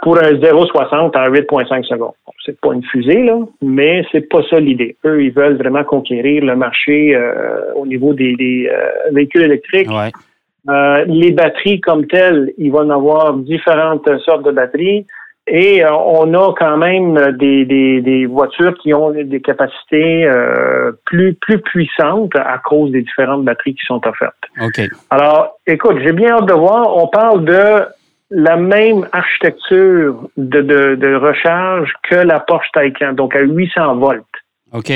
pour 0.02 0.18
un 0.18 0.32
0,60 0.32 0.92
en 0.92 1.08
8,5 1.10 1.84
secondes. 1.84 2.14
Bon, 2.26 2.32
c'est 2.44 2.60
pas 2.60 2.72
une 2.72 2.82
fusée, 2.82 3.22
là, 3.22 3.38
mais 3.62 4.04
c'est 4.10 4.28
pas 4.28 4.42
ça 4.50 4.58
l'idée. 4.58 4.96
Eux, 5.04 5.22
ils 5.22 5.32
veulent 5.32 5.56
vraiment 5.56 5.84
conquérir 5.84 6.44
le 6.44 6.56
marché 6.56 7.14
euh, 7.14 7.74
au 7.76 7.86
niveau 7.86 8.12
des, 8.12 8.34
des 8.34 8.68
véhicules 9.12 9.42
électriques. 9.42 9.88
Ouais. 9.88 10.10
les 11.06 11.30
batteries 11.30 11.80
comme 11.80 12.08
telles, 12.08 12.52
ils 12.58 12.72
vont 12.72 12.80
en 12.80 12.90
avoir 12.90 13.34
différentes 13.34 14.08
sortes 14.24 14.44
de 14.44 14.50
batteries. 14.50 15.06
Et 15.48 15.84
euh, 15.84 15.93
on 15.93 16.34
a 16.34 16.52
quand 16.54 16.76
même 16.76 17.14
des, 17.38 17.64
des, 17.64 18.00
des, 18.00 18.26
voitures 18.26 18.76
qui 18.78 18.93
ont 18.93 19.10
des 19.10 19.40
capacités 19.40 20.26
euh, 20.26 20.90
plus, 21.04 21.34
plus 21.34 21.60
puissantes 21.60 22.34
à 22.34 22.58
cause 22.58 22.90
des 22.90 23.02
différentes 23.02 23.44
batteries 23.44 23.76
qui 23.76 23.87
sont 23.87 24.04
offertes. 24.06 24.34
OK. 24.60 24.81
Alors, 25.10 25.56
écoute, 25.66 25.98
j'ai 26.02 26.12
bien 26.12 26.32
hâte 26.34 26.46
de 26.46 26.52
voir. 26.52 26.96
On 26.96 27.06
parle 27.06 27.44
de 27.44 27.84
la 28.31 28.56
même 28.56 29.06
architecture 29.12 30.16
de, 30.37 30.62
de, 30.62 30.96
de 30.96 31.14
recharge 31.14 31.92
que 32.10 32.16
la 32.16 32.40
Porsche 32.40 32.70
Taycan, 32.72 33.12
donc 33.12 33.37
à 33.37 33.40
800 33.40 33.96
volts. 33.96 34.25
OK. 34.72 34.90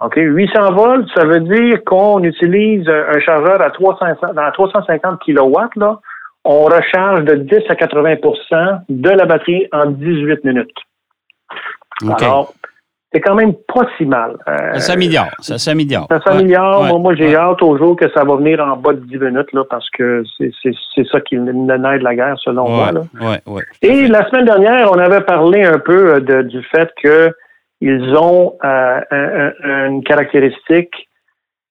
OK, 0.00 0.14
800 0.16 0.72
volts, 0.72 1.08
ça 1.14 1.24
veut 1.24 1.40
dire 1.40 1.82
qu'on 1.84 2.22
utilise 2.22 2.88
un 2.88 3.18
chargeur 3.20 3.60
à 3.60 3.70
300, 3.70 4.06
à 4.36 4.50
350 4.52 5.20
kilowatts, 5.20 5.74
là, 5.76 6.00
on 6.46 6.64
recharge 6.64 7.24
de 7.24 7.34
10 7.34 7.56
à 7.68 7.74
80% 7.74 8.80
de 8.88 9.10
la 9.10 9.26
batterie 9.26 9.66
en 9.72 9.86
18 9.86 10.44
minutes. 10.44 10.70
Okay. 12.02 12.24
Alors, 12.24 12.54
c'est 13.12 13.20
quand 13.20 13.34
même 13.34 13.54
pas 13.54 13.86
si 13.96 14.04
mal. 14.04 14.36
Euh, 14.48 14.74
ça 14.74 14.80
s'améliore. 14.80 15.30
Ça 15.40 15.58
s'améliore. 15.58 16.06
Ça 16.10 16.20
s'améliore. 16.20 16.82
Ouais, 16.82 16.88
moi, 16.88 16.98
moi 16.98 17.14
j'ai 17.14 17.28
ouais. 17.28 17.36
hâte 17.36 17.62
au 17.62 17.76
jour 17.76 17.96
que 17.96 18.10
ça 18.10 18.24
va 18.24 18.36
venir 18.36 18.60
en 18.60 18.76
bas 18.76 18.92
de 18.92 19.00
10 19.00 19.18
minutes, 19.18 19.52
là, 19.52 19.64
parce 19.68 19.88
que 19.90 20.22
c'est 20.38 21.06
ça 21.10 21.20
qui 21.20 21.36
le 21.36 21.52
nerf 21.52 21.98
de 21.98 22.04
la 22.04 22.14
guerre, 22.14 22.36
selon 22.38 22.68
moi. 22.68 22.92
Là. 22.92 23.38
Et 23.82 24.06
la 24.06 24.28
semaine 24.28 24.44
dernière, 24.44 24.90
on 24.92 24.98
avait 24.98 25.22
parlé 25.22 25.64
un 25.64 25.78
peu 25.78 26.20
de, 26.20 26.42
du 26.42 26.62
fait 26.64 26.90
que 27.02 27.32
ils 27.80 28.14
ont 28.16 28.54
euh, 28.64 29.00
un, 29.10 29.52
un, 29.62 29.86
une 29.88 30.04
caractéristique 30.04 31.08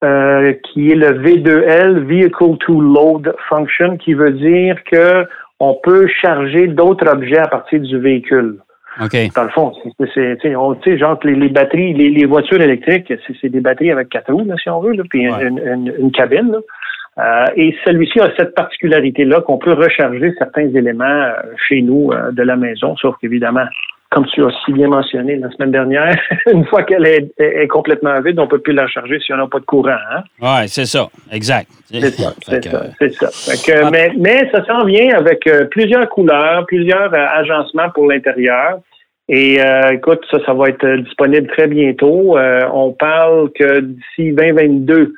euh, 0.03 0.53
qui 0.63 0.91
est 0.91 0.95
le 0.95 1.19
V2L, 1.21 1.99
Vehicle 1.99 2.57
to 2.59 2.81
Load 2.81 3.35
Function, 3.49 3.97
qui 3.97 4.13
veut 4.13 4.31
dire 4.31 4.83
que 4.83 5.25
on 5.59 5.77
peut 5.81 6.07
charger 6.21 6.67
d'autres 6.67 7.07
objets 7.07 7.39
à 7.39 7.47
partir 7.47 7.79
du 7.79 7.97
véhicule. 7.97 8.59
Okay. 9.01 9.29
Dans 9.35 9.43
le 9.43 9.49
fond, 9.49 9.73
c'est, 10.13 10.55
on 10.55 10.81
sait, 10.81 10.97
genre, 10.97 11.19
les, 11.23 11.35
les 11.35 11.49
batteries, 11.49 11.93
les, 11.93 12.09
les, 12.09 12.25
voitures 12.25 12.61
électriques, 12.61 13.11
c'est, 13.41 13.49
des 13.49 13.59
batteries 13.59 13.91
avec 13.91 14.07
quatre 14.07 14.31
roues, 14.31 14.45
là, 14.45 14.55
si 14.61 14.69
on 14.69 14.79
veut, 14.79 14.93
là, 14.93 15.03
puis 15.09 15.29
ouais. 15.29 15.47
une, 15.47 15.59
une, 15.59 15.93
une, 15.99 16.11
cabine. 16.11 16.49
Là. 16.51 16.59
Euh, 17.17 17.45
et 17.55 17.75
celui-ci 17.85 18.19
a 18.19 18.29
cette 18.37 18.55
particularité-là 18.55 19.41
qu'on 19.41 19.57
peut 19.57 19.73
recharger 19.73 20.33
certains 20.37 20.67
éléments 20.73 21.31
chez 21.67 21.81
nous 21.81 22.11
euh, 22.11 22.31
de 22.31 22.43
la 22.43 22.57
maison, 22.57 22.95
sauf 22.97 23.15
qu'évidemment, 23.21 23.65
comme 24.15 24.25
tu 24.27 24.43
as 24.43 24.51
si 24.63 24.71
bien 24.71 24.87
mentionné 24.87 25.35
la 25.35 25.49
semaine 25.51 25.71
dernière, 25.71 26.17
une 26.51 26.65
fois 26.65 26.83
qu'elle 26.83 27.05
est, 27.05 27.33
est, 27.37 27.67
complètement 27.67 28.19
vide, 28.21 28.39
on 28.39 28.43
ne 28.43 28.49
peut 28.49 28.59
plus 28.59 28.73
la 28.73 28.83
recharger 28.83 29.19
si 29.19 29.33
on 29.33 29.37
n'a 29.37 29.47
pas 29.47 29.59
de 29.59 29.65
courant. 29.65 29.97
Hein? 30.11 30.23
Oui, 30.41 30.67
c'est 30.67 30.85
ça, 30.85 31.07
exact. 31.31 31.69
C'est 31.91 32.01
ça, 32.11 32.33
c'est 32.41 32.63
ça, 32.63 32.85
c'est 32.97 33.13
ça. 33.13 33.73
Que, 33.73 33.85
ah. 33.85 33.89
mais, 33.91 34.11
mais 34.17 34.49
ça 34.51 34.63
s'en 34.65 34.85
vient 34.85 35.17
avec 35.17 35.45
euh, 35.47 35.65
plusieurs 35.65 36.07
couleurs, 36.09 36.65
plusieurs 36.65 37.13
euh, 37.13 37.27
agencements 37.33 37.89
pour 37.89 38.07
l'intérieur. 38.07 38.79
Et 39.27 39.59
euh, 39.59 39.93
écoute, 39.93 40.21
ça, 40.29 40.37
ça 40.45 40.53
va 40.53 40.69
être 40.69 40.87
disponible 40.97 41.47
très 41.47 41.67
bientôt. 41.67 42.37
Euh, 42.37 42.61
on 42.71 42.91
parle 42.93 43.49
que 43.53 43.79
d'ici 43.79 44.31
2022, 44.33 45.13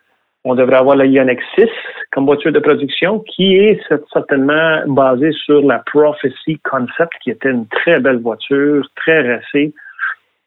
on 0.49 0.55
devrait 0.55 0.77
avoir 0.77 0.95
la 0.95 1.05
Ioniq 1.05 1.39
6 1.57 1.65
comme 2.11 2.25
voiture 2.25 2.51
de 2.51 2.59
production, 2.59 3.19
qui 3.19 3.55
est 3.57 3.79
certainement 4.13 4.81
basée 4.87 5.31
sur 5.45 5.61
la 5.61 5.79
Prophecy 5.91 6.59
Concept, 6.63 7.11
qui 7.21 7.31
était 7.31 7.49
une 7.51 7.67
très 7.67 7.99
belle 7.99 8.19
voiture, 8.21 8.87
très 8.95 9.19
racée. 9.35 9.73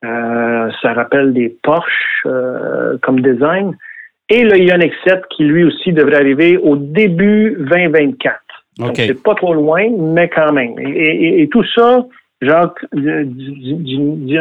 Euh, 0.05 0.71
ça 0.81 0.95
rappelle 0.95 1.33
des 1.35 1.55
Porsche 1.63 2.23
euh, 2.27 2.97
comme 3.03 3.21
design. 3.21 3.77
et 4.31 4.43
le 4.45 4.57
Ioniq 4.59 4.93
7 5.07 5.23
qui 5.37 5.45
lui 5.45 5.65
aussi 5.65 5.93
devrait 5.93 6.17
arriver 6.25 6.57
au 6.57 6.77
début 6.77 7.57
2024. 7.59 8.41
Donc, 8.79 8.91
OK. 8.91 8.95
c'est 8.97 9.23
pas 9.23 9.35
trop 9.35 9.53
loin, 9.53 9.85
mais 9.99 10.29
quand 10.29 10.53
même. 10.53 10.79
Et, 10.79 10.89
et- 10.91 11.43
et 11.43 11.49
tout 11.49 11.65
ça, 11.75 12.07
Jacques, 12.41 12.83
euh, 12.97 13.25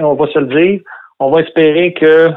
on 0.03 0.13
va 0.13 0.27
se 0.27 0.39
le 0.39 0.45
dire, 0.45 0.79
on 1.19 1.29
va 1.31 1.41
espérer 1.41 1.91
que 1.93 2.29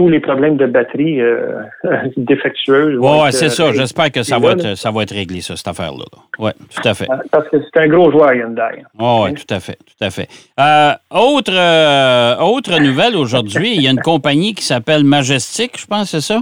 tous 0.00 0.08
les 0.08 0.20
problèmes 0.20 0.56
de 0.56 0.64
batterie 0.64 1.20
euh, 1.20 1.62
défectueuses. 2.16 2.96
vont 2.96 3.22
Ouais, 3.22 3.32
c'est 3.32 3.46
euh, 3.46 3.48
ça. 3.50 3.72
J'espère 3.72 4.10
que 4.10 4.22
ça 4.22 4.38
va, 4.38 4.52
être, 4.52 4.74
ça 4.74 4.90
va 4.90 5.02
être 5.02 5.14
réglé, 5.14 5.42
ça, 5.42 5.56
cette 5.56 5.68
affaire-là. 5.68 6.06
Oui, 6.38 6.52
tout 6.74 6.88
à 6.88 6.94
fait. 6.94 7.06
Parce 7.30 7.46
que 7.50 7.58
c'est 7.62 7.82
un 7.82 7.88
gros 7.88 8.10
joueur, 8.10 8.32
Hyundai. 8.32 8.82
Oui, 8.98 9.22
ouais, 9.24 9.34
tout 9.34 9.54
à 9.54 9.60
fait, 9.60 9.76
tout 9.76 10.02
à 10.02 10.08
fait. 10.08 10.26
Euh, 10.58 10.92
autre, 11.10 11.52
euh, 11.52 12.34
autre 12.38 12.80
nouvelle 12.80 13.14
aujourd'hui, 13.14 13.74
il 13.74 13.82
y 13.82 13.88
a 13.88 13.90
une 13.90 14.00
compagnie 14.00 14.54
qui 14.54 14.64
s'appelle 14.64 15.04
Majestic, 15.04 15.78
je 15.78 15.86
pense, 15.86 16.12
c'est 16.12 16.22
ça? 16.22 16.40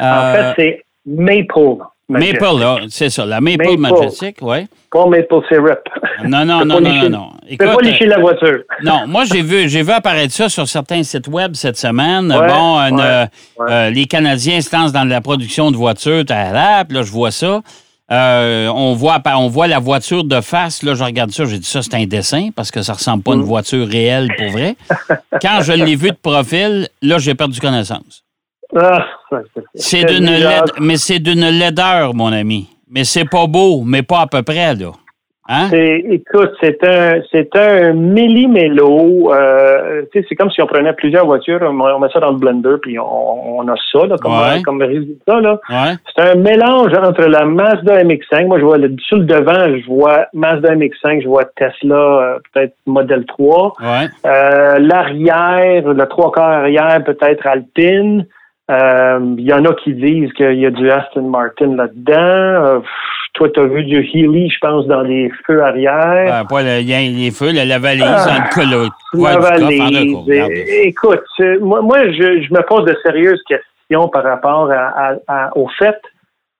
En 0.00 0.32
fait, 0.32 0.54
c'est 0.56 0.82
Maple. 1.06 1.84
Maple, 2.18 2.86
c'est 2.90 3.10
ça, 3.10 3.24
la 3.26 3.40
Maple, 3.40 3.76
Maple. 3.78 3.94
Majestic, 4.00 4.36
oui. 4.40 4.66
Pas 4.90 5.06
Maple 5.06 5.40
Syrup. 5.48 5.78
Non, 6.24 6.44
non, 6.44 6.58
non, 6.64 6.80
non, 6.80 6.92
non, 6.94 7.08
non. 7.10 7.28
Fais 7.48 7.56
pas 7.56 7.76
licher 7.82 8.06
la 8.06 8.18
voiture. 8.18 8.58
Non, 8.84 9.06
moi, 9.06 9.24
j'ai 9.24 9.42
vu, 9.42 9.68
j'ai 9.68 9.82
vu 9.82 9.90
apparaître 9.90 10.32
ça 10.34 10.48
sur 10.48 10.68
certains 10.68 11.02
sites 11.02 11.28
web 11.28 11.54
cette 11.54 11.76
semaine. 11.78 12.30
Ouais, 12.32 12.46
bon, 12.48 12.78
ouais, 12.78 12.90
euh, 13.02 13.26
ouais. 13.58 13.66
euh, 13.72 13.90
les 13.90 14.04
Canadiens 14.06 14.60
se 14.60 14.74
lancent 14.74 14.92
dans 14.92 15.04
la 15.08 15.20
production 15.20 15.70
de 15.70 15.76
voitures. 15.76 16.24
t'as 16.26 16.52
là, 16.52 16.84
là, 16.88 17.02
je 17.02 17.10
vois 17.10 17.30
ça. 17.30 17.60
Euh, 18.10 18.68
on, 18.68 18.92
voit, 18.92 19.22
on 19.36 19.48
voit 19.48 19.66
la 19.68 19.78
voiture 19.78 20.24
de 20.24 20.40
face. 20.42 20.82
Là, 20.82 20.94
je 20.94 21.02
regarde 21.02 21.30
ça, 21.30 21.46
j'ai 21.46 21.58
dit 21.58 21.66
ça, 21.68 21.80
c'est 21.80 21.94
un 21.94 22.04
dessin 22.04 22.50
parce 22.54 22.70
que 22.70 22.82
ça 22.82 22.92
ressemble 22.92 23.22
pas 23.22 23.32
à 23.32 23.34
une 23.36 23.40
Mm. 23.40 23.44
voiture 23.44 23.88
réelle 23.88 24.28
pour 24.36 24.50
vrai. 24.50 24.76
Quand 25.40 25.62
je 25.62 25.72
l'ai 25.72 25.96
vu 25.96 26.10
de 26.10 26.16
profil, 26.20 26.88
là, 27.00 27.18
j'ai 27.18 27.34
perdu 27.34 27.58
connaissance. 27.58 28.22
Ah, 28.74 29.04
C'est 29.74 30.04
d'une 30.04 30.24
laide- 30.26 30.72
mais 30.80 30.96
c'est 30.96 31.18
d'une 31.18 31.44
laideur, 31.44 32.14
mon 32.14 32.32
ami. 32.32 32.68
Mais 32.90 33.04
c'est 33.04 33.28
pas 33.28 33.46
beau, 33.46 33.82
mais 33.84 34.02
pas 34.02 34.20
à 34.22 34.26
peu 34.26 34.42
près, 34.42 34.74
là. 34.74 34.92
Hein? 35.48 35.68
Écoute, 35.72 36.52
c'est 36.62 36.82
un, 36.84 37.20
c'est 37.32 37.54
un 37.56 37.92
millimélo. 37.94 39.32
Euh, 39.34 40.02
c'est 40.12 40.34
comme 40.36 40.50
si 40.50 40.62
on 40.62 40.66
prenait 40.66 40.92
plusieurs 40.92 41.26
voitures, 41.26 41.58
on, 41.62 41.78
on 41.80 41.98
met 41.98 42.08
ça 42.12 42.20
dans 42.20 42.30
le 42.30 42.36
blender, 42.38 42.76
puis 42.80 42.98
on, 42.98 43.58
on 43.58 43.68
a 43.68 43.74
ça 43.90 44.06
là, 44.06 44.16
comme, 44.18 44.32
Ouais. 44.32 44.62
comme 44.62 44.80
résultat. 44.82 45.40
Là. 45.40 45.58
Ouais. 45.68 45.94
C'est 46.14 46.22
un 46.30 46.36
mélange 46.36 46.92
entre 46.94 47.24
la 47.24 47.44
Mazda 47.44 48.02
MX-5. 48.04 48.46
Moi, 48.46 48.60
je 48.60 48.64
vois 48.64 48.78
le, 48.78 48.94
sur 49.00 49.18
le 49.18 49.24
devant, 49.24 49.76
je 49.78 49.84
vois 49.86 50.26
Mazda 50.32 50.74
MX-5, 50.76 51.22
je 51.22 51.28
vois 51.28 51.44
Tesla, 51.56 51.96
euh, 51.96 52.38
peut-être 52.54 52.74
Model 52.86 53.26
3. 53.26 53.74
Ouais. 53.80 54.08
Euh, 54.24 54.78
L'arrière, 54.78 55.88
le 55.92 56.06
trois 56.06 56.30
quarts 56.30 56.48
arrière, 56.50 57.02
peut-être 57.04 57.46
Alpine. 57.46 58.26
Euh, 58.70 59.34
Il 59.38 59.44
y 59.44 59.52
en 59.52 59.64
a 59.64 59.74
qui 59.74 59.92
disent 59.94 60.32
qu'il 60.34 60.54
y 60.58 60.66
a 60.66 60.70
du 60.70 60.90
Aston 60.90 61.28
Martin 61.28 61.74
là-dedans. 61.76 62.14
Euh, 62.16 62.80
toi, 63.34 63.48
tu 63.48 63.60
as 63.60 63.64
vu 63.64 63.84
du 63.84 63.96
Healy, 64.00 64.50
je 64.50 64.58
pense, 64.60 64.86
dans 64.86 65.00
les 65.02 65.30
feux 65.46 65.62
arrière. 65.62 66.42
Ben, 66.42 66.44
pas 66.46 66.62
le, 66.62 66.80
il 66.80 66.88
y 66.88 66.94
a 66.94 67.00
les 67.00 67.30
feux, 67.30 67.52
la, 67.52 67.64
la 67.64 67.78
valise, 67.78 68.04
Ah, 68.06 68.48
dans 68.54 68.62
le. 68.70 68.88
La 69.24 69.36
coffre, 69.36 69.52
en 69.54 69.66
valise. 69.84 70.14
Écoute, 70.84 71.22
c'est- 71.36 71.58
moi, 71.58 71.80
moi 71.82 72.10
je, 72.12 72.42
je 72.42 72.52
me 72.54 72.60
pose 72.66 72.84
de 72.84 72.94
sérieuses 73.02 73.42
questions 73.48 74.08
par 74.08 74.22
rapport 74.22 74.70
à- 74.70 75.10
à- 75.10 75.16
à- 75.28 75.56
au 75.56 75.68
fait 75.78 75.96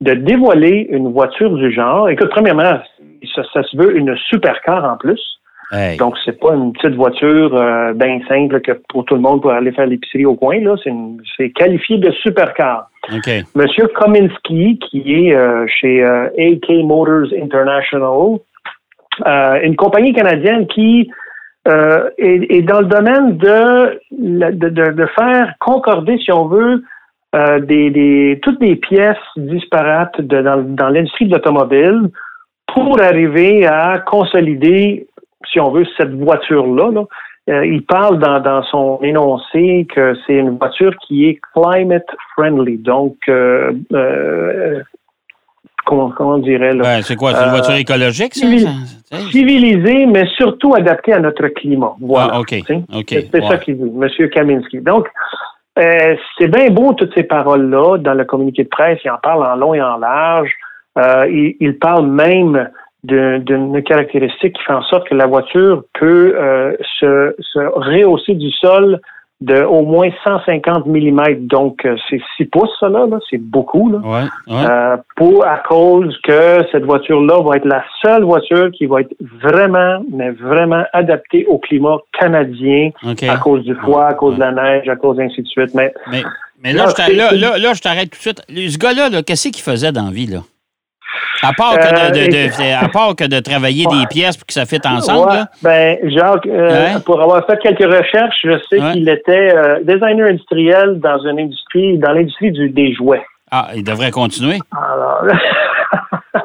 de 0.01 0.15
dévoiler 0.15 0.87
une 0.91 1.13
voiture 1.13 1.51
du 1.55 1.71
genre. 1.73 2.09
Écoute, 2.09 2.31
premièrement, 2.31 2.81
ça, 3.35 3.43
ça 3.53 3.63
se 3.63 3.77
veut 3.77 3.97
une 3.97 4.17
supercar 4.17 4.85
en 4.85 4.97
plus. 4.97 5.21
Hey. 5.73 5.97
Donc, 5.97 6.17
c'est 6.25 6.39
pas 6.39 6.55
une 6.55 6.73
petite 6.75 6.95
voiture 6.97 7.57
euh, 7.57 7.95
bien 7.95 8.21
simple 8.29 8.61
que 8.61 8.73
pour 8.91 9.07
tout 9.07 9.15
le 9.15 9.23
monde 9.23 9.41
pour 9.41 9.53
aller 9.53 9.73
faire 9.73 9.87
l'épicerie 9.87 10.27
au 10.27 10.35
coin. 10.35 10.61
Là, 10.61 10.77
c'est, 10.85 10.91
une- 10.91 11.19
c'est 11.37 11.51
qualifié 11.51 11.97
de 11.99 12.11
supercar. 12.11 12.91
OK. 13.11 13.31
Monsieur 13.55 13.87
Kominski, 13.89 14.79
qui 14.79 14.99
est 15.29 15.35
euh, 15.35 15.65
chez 15.69 16.05
euh, 16.05 16.27
AK 16.39 16.69
Motors 16.85 17.33
International, 17.43 18.39
euh, 19.27 19.61
une 19.63 19.77
compagnie 19.77 20.13
canadienne 20.13 20.67
qui 20.67 21.11
est, 21.67 22.57
est 22.57 22.63
dans 22.63 22.81
le 22.81 22.87
domaine 22.87 23.37
de, 23.39 23.99
de, 24.11 24.69
de- 24.69 24.93
de 24.93 25.07
faire 25.19 25.55
concorder, 25.61 26.19
si 26.19 26.31
on 26.33 26.47
veut, 26.49 26.83
des, 27.61 27.89
des, 27.91 28.41
toutes 28.43 28.61
des 28.61 28.77
pièces 28.77 29.17
disparates 29.37 30.21
de- 30.21 30.43
dans, 30.43 30.63
dans 30.63 30.89
l'industrie 30.91 31.27
de 31.29 31.33
l'automobile 31.35 32.11
pour 32.67 33.01
arriver 33.01 33.65
à 33.67 34.01
consolider, 34.05 35.07
si 35.51 35.61
on 35.61 35.71
veut, 35.71 35.85
cette 35.97 36.15
voiture-là. 36.15 36.91
là. 36.93 37.05
Euh, 37.51 37.67
il 37.67 37.85
parle 37.85 38.19
dans, 38.21 38.39
dans 38.41 38.63
son 38.65 39.01
énoncé 39.03 39.87
que 39.93 40.15
c'est 40.27 40.35
une 40.35 40.59
voiture 40.59 40.95
qui 41.07 41.27
est 41.29 41.41
climate 41.55 42.07
friendly, 42.37 42.77
donc 42.79 43.17
euh, 43.29 43.73
euh, 43.93 44.81
comment, 45.85 46.11
comment 46.11 46.35
on 46.35 46.39
dirait 46.39 46.73
là, 46.73 46.83
Ben, 46.85 47.03
c'est 47.03 47.17
quoi? 47.17 47.33
C'est 47.35 47.43
une 47.43 47.49
Euh, 47.49 47.51
voiture 47.51 47.75
écologique, 47.75 48.35
ça? 48.37 48.47
civilisée, 49.33 50.07
mais 50.07 50.25
surtout 50.37 50.75
adaptée 50.75 51.13
à 51.15 51.19
notre 51.21 51.49
climat. 51.49 51.95
Voilà. 52.01 52.31
Ah, 52.35 52.41
OK. 52.41 52.55
C'est 53.09 53.41
ça 53.49 53.59
qu'il 53.59 53.77
dit, 53.77 53.91
M. 54.01 54.29
Kaminski. 54.29 54.81
Donc, 54.81 55.09
euh, 55.79 56.15
c'est 56.39 56.49
bien 56.49 56.69
beau 56.71 56.93
toutes 56.93 57.15
ces 57.15 57.25
paroles-là 57.25 57.99
dans 57.99 58.15
le 58.15 58.25
communiqué 58.25 58.63
de 58.65 58.69
presse. 58.69 59.01
Il 59.05 59.11
en 59.11 59.19
parle 59.23 59.45
en 59.45 59.57
long 59.57 59.75
et 59.75 59.83
en 59.83 59.97
large. 59.97 60.53
Euh, 60.99 61.27
il, 61.29 61.57
il 61.59 61.79
parle 61.79 62.07
même 62.07 62.71
d'une 63.05 63.83
caractéristique 63.83 64.55
qui 64.55 64.63
fait 64.63 64.73
en 64.73 64.83
sorte 64.83 65.09
que 65.09 65.15
la 65.15 65.27
voiture 65.27 65.85
peut 65.99 66.35
euh, 66.37 66.77
se, 67.01 67.35
se 67.41 67.59
rehausser 67.59 68.35
du 68.35 68.51
sol 68.53 69.01
de 69.43 69.63
au 69.63 69.83
moins 69.83 70.09
150 70.25 70.87
mm. 70.87 71.47
Donc, 71.47 71.85
euh, 71.85 71.97
c'est 72.09 72.21
6 72.37 72.45
pouces, 72.47 72.71
ça, 72.79 72.89
là. 72.89 73.07
là. 73.07 73.19
C'est 73.29 73.39
beaucoup, 73.39 73.91
là. 73.91 73.99
Ouais, 73.99 74.55
ouais. 74.55 74.65
Euh, 74.65 74.97
pour 75.17 75.45
à 75.45 75.59
cause 75.59 76.17
que 76.23 76.61
cette 76.71 76.85
voiture-là 76.85 77.43
va 77.43 77.57
être 77.57 77.65
la 77.65 77.83
seule 78.01 78.23
voiture 78.23 78.71
qui 78.71 78.87
va 78.87 79.01
être 79.01 79.15
vraiment, 79.43 80.05
mais 80.13 80.31
vraiment 80.31 80.85
adaptée 80.93 81.45
au 81.47 81.59
climat 81.59 81.99
canadien 82.19 82.91
OK. 83.05 83.25
à 83.25 83.37
cause 83.37 83.65
du 83.65 83.75
froid, 83.75 84.05
à 84.05 84.15
cause 84.15 84.37
de 84.37 84.41
la 84.41 84.53
neige, 84.53 84.89
à 84.89 84.97
cause 84.97 85.19
ainsi 85.19 85.43
de 85.43 85.49
suite. 85.49 85.75
Mais 85.75 85.93
Mais, 86.11 86.23
mais 86.63 86.73
là, 86.73 86.85
Non, 86.85 86.91
je 86.97 87.17
là, 87.17 87.33
là, 87.33 87.59
là, 87.59 87.75
je 87.75 87.81
t'arrête 87.81 88.11
tout 88.11 88.19
de 88.19 88.23
suite. 88.23 88.43
Ce 88.49 88.79
gars-là, 88.79 89.09
là, 89.09 89.23
qu'est-ce 89.23 89.49
qu'il 89.49 89.63
faisait 89.63 89.91
dans 89.91 90.07
la 90.07 90.13
vie, 90.13 90.27
là? 90.27 90.39
À 91.43 91.53
part, 91.53 91.79
que 91.79 92.11
de, 92.11 92.27
de- 92.27 92.31
de- 92.31 92.85
à 92.85 92.89
part 92.89 93.17
que 93.17 93.25
de 93.25 93.41
travailler 93.41 93.85
des 93.87 94.07
pièces 94.09 94.37
pour 94.37 94.47
que 94.47 94.53
ça 94.53 94.65
fitte 94.67 94.87
ensemble, 94.87 95.29
Ouais, 95.29 95.35
là? 95.37 95.47
ben 95.63 95.99
Jacques, 96.11 96.47
euh, 96.47 96.69
Ouais. 96.95 97.01
pour 97.05 97.21
avoir 97.21 97.45
fait 97.47 97.59
quelques 97.63 97.81
recherches, 97.93 98.37
je 98.45 98.59
sais 98.71 98.79
qu'il 98.93 99.09
était 99.09 99.53
euh, 99.55 99.81
designer 99.83 100.29
industriel 100.29 101.01
dans 101.01 101.19
une 101.25 101.39
industrie, 101.41 101.99
dans 101.99 102.13
l'industrie 102.13 102.53
du- 102.53 102.71
des 102.71 102.95
jouets. 102.95 103.23
Ah, 103.51 103.69
il 103.75 103.85
devrait 103.85 104.11
continuer? 104.11 104.59
Alors, 104.73 105.25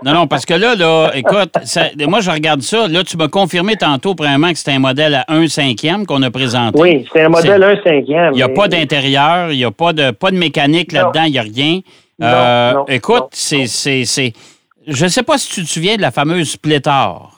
Non, 0.04 0.14
non, 0.14 0.28
parce 0.28 0.46
que 0.46 0.54
là, 0.54 0.76
là, 0.76 1.12
écoute, 1.16 1.52
ça- 1.64 1.88
moi, 2.08 2.20
je 2.20 2.30
regarde 2.30 2.62
ça. 2.62 2.88
Là, 2.88 3.04
tu 3.04 3.16
m'as 3.18 3.30
confirmé 3.30 3.76
tantôt, 3.78 4.16
premièrement, 4.16 4.50
que 4.52 4.58
c'était 4.58 4.74
un 4.74 4.80
modèle 4.80 5.16
à 5.16 5.26
1 5.30 5.48
cinquième 5.48 6.06
qu'on 6.06 6.22
a 6.24 6.30
présenté. 6.30 6.80
oui, 6.80 7.08
c'est 7.14 7.24
un 7.24 7.30
modèle 7.30 7.64
1 7.64 7.76
5e. 7.84 8.32
Il 8.34 8.36
n'y 8.38 8.44
a 8.44 8.50
pas 8.50 8.68
d'intérieur, 8.68 9.52
il 9.52 9.58
n'y 9.58 9.64
a 9.66 9.72
pas 9.72 9.94
de, 9.94 10.12
pas 10.12 10.32
de 10.32 10.38
mécanique 10.38 10.92
là-dedans, 10.92 11.24
il 11.26 11.32
n'y 11.32 11.40
a 11.40 11.44
rien. 11.44 11.80
Non, 12.20 12.28
Euh, 12.28 12.74
non, 12.74 12.86
écoute, 12.88 13.28
c'est. 13.32 13.66
Je 14.88 15.04
ne 15.04 15.10
sais 15.10 15.24
pas 15.24 15.38
si 15.38 15.50
tu 15.52 15.64
te 15.64 15.68
souviens 15.70 15.98
de 15.98 16.02
la 16.02 16.12
fameuse 16.12 16.52
Splitar. 16.52 17.32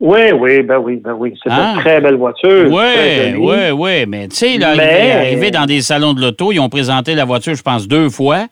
Oui, 0.00 0.30
oui, 0.32 0.62
ben 0.62 0.78
oui, 0.78 0.96
ben 0.96 1.12
oui. 1.18 1.34
C'est 1.42 1.50
Hein? 1.50 1.74
une 1.74 1.80
très 1.80 2.00
belle 2.00 2.14
voiture. 2.16 2.70
Oui, 2.70 3.34
oui, 3.36 3.70
oui. 3.72 4.06
Mais 4.06 4.28
tu 4.28 4.36
sais, 4.36 4.56
là, 4.58 4.74
Mais- 4.76 5.12
arrivé, 5.12 5.50
dans 5.50 5.66
des 5.66 5.82
salons 5.82 6.14
de 6.14 6.20
l'auto, 6.20 6.52
ils 6.52 6.60
ont 6.60 6.68
présenté 6.68 7.14
la 7.14 7.24
voiture, 7.24 7.54
je 7.54 7.62
pense, 7.62 7.86
deux 7.88 8.08
fois. 8.08 8.46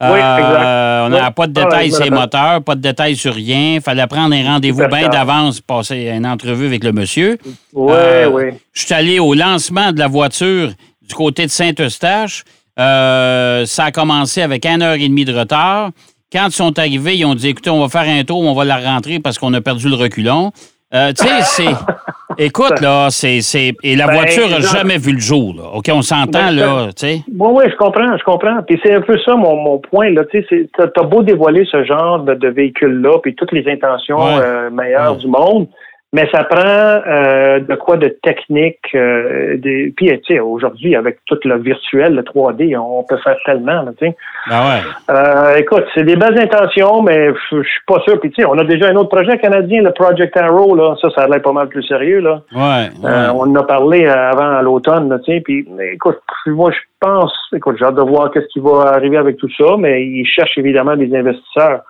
Oui, 0.00 0.08
exact. 0.08 1.02
On 1.04 1.08
n'a 1.10 1.26
Oui. 1.26 1.32
pas 1.36 1.46
de 1.46 1.52
Ah, 1.60 1.64
détails 1.64 1.92
sur 1.92 2.02
les 2.04 2.10
moteurs, 2.10 2.62
pas 2.62 2.74
de 2.74 2.80
détails 2.80 3.14
sur 3.16 3.34
rien. 3.34 3.78
fallait 3.80 4.06
prendre 4.06 4.34
un 4.34 4.44
rendez-vous 4.44 4.86
bien 4.88 5.08
d'avance, 5.08 5.60
passer 5.60 6.08
une 6.16 6.26
entrevue 6.26 6.66
avec 6.66 6.82
le 6.82 6.92
monsieur. 6.92 7.38
Oui, 7.72 7.92
Euh, 7.94 8.28
oui. 8.32 8.44
Je 8.72 8.84
suis 8.84 8.94
allé 8.94 9.18
au 9.20 9.34
lancement 9.34 9.92
de 9.92 9.98
la 9.98 10.08
voiture 10.08 10.70
du 11.06 11.14
côté 11.14 11.44
de 11.46 11.50
Saint-Eustache. 11.50 12.42
Euh, 12.80 13.64
ça 13.66 13.84
a 13.86 13.92
commencé 13.92 14.40
avec 14.42 14.64
une 14.66 14.82
heure 14.82 14.94
et 14.94 15.08
demie 15.08 15.24
de 15.24 15.34
retard. 15.36 15.90
Quand 16.32 16.46
ils 16.46 16.52
sont 16.52 16.78
arrivés, 16.78 17.16
ils 17.16 17.24
ont 17.26 17.34
dit 17.34 17.48
écoutez, 17.48 17.70
on 17.70 17.80
va 17.80 17.88
faire 17.88 18.10
un 18.10 18.24
tour, 18.24 18.40
on 18.40 18.54
va 18.54 18.64
la 18.64 18.78
rentrer 18.78 19.18
parce 19.20 19.38
qu'on 19.38 19.52
a 19.54 19.60
perdu 19.60 19.88
le 19.88 19.96
reculon. 19.96 20.50
Euh, 20.94 21.12
tu 21.12 21.26
sais, 21.26 21.42
c'est. 21.42 21.74
Écoute, 22.38 22.80
là, 22.80 23.08
c'est. 23.10 23.40
Et 23.82 23.94
la 23.96 24.06
Ben, 24.06 24.14
voiture 24.14 24.48
n'a 24.48 24.60
jamais 24.60 24.96
vu 24.98 25.12
le 25.12 25.20
jour, 25.20 25.54
là. 25.54 25.64
OK, 25.74 25.84
on 25.92 26.00
s'entend, 26.02 26.46
Ben, 26.48 26.50
là, 26.56 26.86
tu 26.88 27.06
sais. 27.06 27.22
Oui, 27.38 27.48
oui, 27.52 27.64
je 27.70 27.76
comprends, 27.76 28.16
je 28.16 28.24
comprends. 28.24 28.62
Puis 28.66 28.80
c'est 28.82 28.94
un 28.94 29.00
peu 29.02 29.18
ça 29.24 29.34
mon, 29.34 29.56
mon 29.56 29.78
point. 29.78 30.10
là. 30.10 30.22
Tu 30.30 30.42
sais, 30.48 30.68
t'as 30.76 30.86
t'as 30.88 31.02
beau 31.02 31.22
dévoiler 31.22 31.66
ce 31.70 31.84
genre 31.84 32.20
de, 32.20 32.34
de 32.34 32.48
véhicule-là, 32.48 33.18
puis 33.22 33.34
toutes 33.34 33.52
les 33.52 33.70
intentions 33.70 34.18
Ouais. 34.18 34.40
euh, 34.42 34.70
meilleures 34.70 35.12
Ouais. 35.12 35.18
du 35.18 35.26
monde, 35.28 35.68
mais 36.14 36.28
ça 36.30 36.44
prend 36.44 36.62
euh, 36.62 37.60
de 37.60 37.74
quoi 37.74 37.96
de 37.96 38.08
technique. 38.22 38.80
Euh, 38.94 39.56
des... 39.56 39.94
Puis, 39.96 40.08
tu 40.08 40.34
sais, 40.34 40.40
aujourd'hui, 40.40 40.94
avec 40.94 41.20
tout 41.24 41.38
le 41.44 41.58
virtuel, 41.58 42.14
le 42.14 42.22
3D, 42.22 42.76
on 42.78 43.02
peut 43.02 43.16
faire 43.24 43.36
tellement, 43.46 43.86
tu 43.98 44.06
sais. 44.06 44.16
Ah 44.50 44.68
ouais. 44.68 45.14
Euh, 45.14 45.56
écoute, 45.56 45.84
c'est 45.94 46.04
des 46.04 46.16
belles 46.16 46.38
intentions, 46.38 47.00
mais 47.00 47.30
je 47.50 47.62
suis 47.62 47.80
pas 47.86 48.00
sûr. 48.00 48.20
Puis, 48.20 48.30
tu 48.30 48.42
sais, 48.42 48.48
on 48.48 48.58
a 48.58 48.64
déjà 48.64 48.88
un 48.88 48.96
autre 48.96 49.08
projet 49.08 49.38
canadien, 49.38 49.80
le 49.80 49.92
Project 49.92 50.36
Arrow, 50.36 50.74
là. 50.76 50.96
Ça, 51.00 51.08
ça 51.16 51.22
a 51.22 51.28
l'air 51.28 51.40
pas 51.40 51.52
mal 51.52 51.68
plus 51.68 51.82
sérieux, 51.84 52.20
là. 52.20 52.42
Ouais. 52.54 52.60
ouais. 52.60 53.10
Euh, 53.10 53.32
on 53.32 53.50
en 53.50 53.54
a 53.54 53.62
parlé 53.62 54.06
avant 54.06 54.60
l'automne, 54.60 55.18
tu 55.24 55.32
sais. 55.32 55.40
Puis, 55.40 55.66
écoute, 55.94 56.20
moi, 56.46 56.72
je 56.72 56.78
pense, 57.00 57.32
écoute, 57.54 57.76
j'ai 57.78 57.86
hâte 57.86 57.94
de 57.94 58.02
voir 58.02 58.30
qu'est-ce 58.30 58.48
qui 58.52 58.60
va 58.60 58.92
arriver 58.92 59.16
avec 59.16 59.38
tout 59.38 59.50
ça, 59.56 59.76
mais 59.78 60.04
ils 60.04 60.26
cherchent 60.26 60.58
évidemment 60.58 60.94
des 60.94 61.14
investisseurs. 61.16 61.80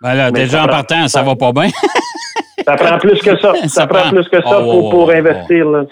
Ben 0.00 0.14
là, 0.14 0.30
Mais 0.32 0.40
déjà 0.40 0.64
en 0.64 0.66
partant, 0.66 1.08
ça 1.08 1.22
va 1.22 1.34
pas 1.34 1.52
bien. 1.52 1.68
Ça 2.66 2.76
prend 2.76 2.98
plus 2.98 3.18
que 3.20 3.38
ça. 3.38 3.52
Ça, 3.62 3.68
Ça 3.68 3.86
prend, 3.86 4.00
prend- 4.00 4.10
plus 4.10 4.28
que 4.28 4.42
ça 4.42 4.58
Oh, 4.60 4.62
pour, 4.64 4.84
oh, 4.86 4.90
pour 4.90 5.06
oh, 5.06 5.10
investir, 5.10 5.66
là. 5.68 5.84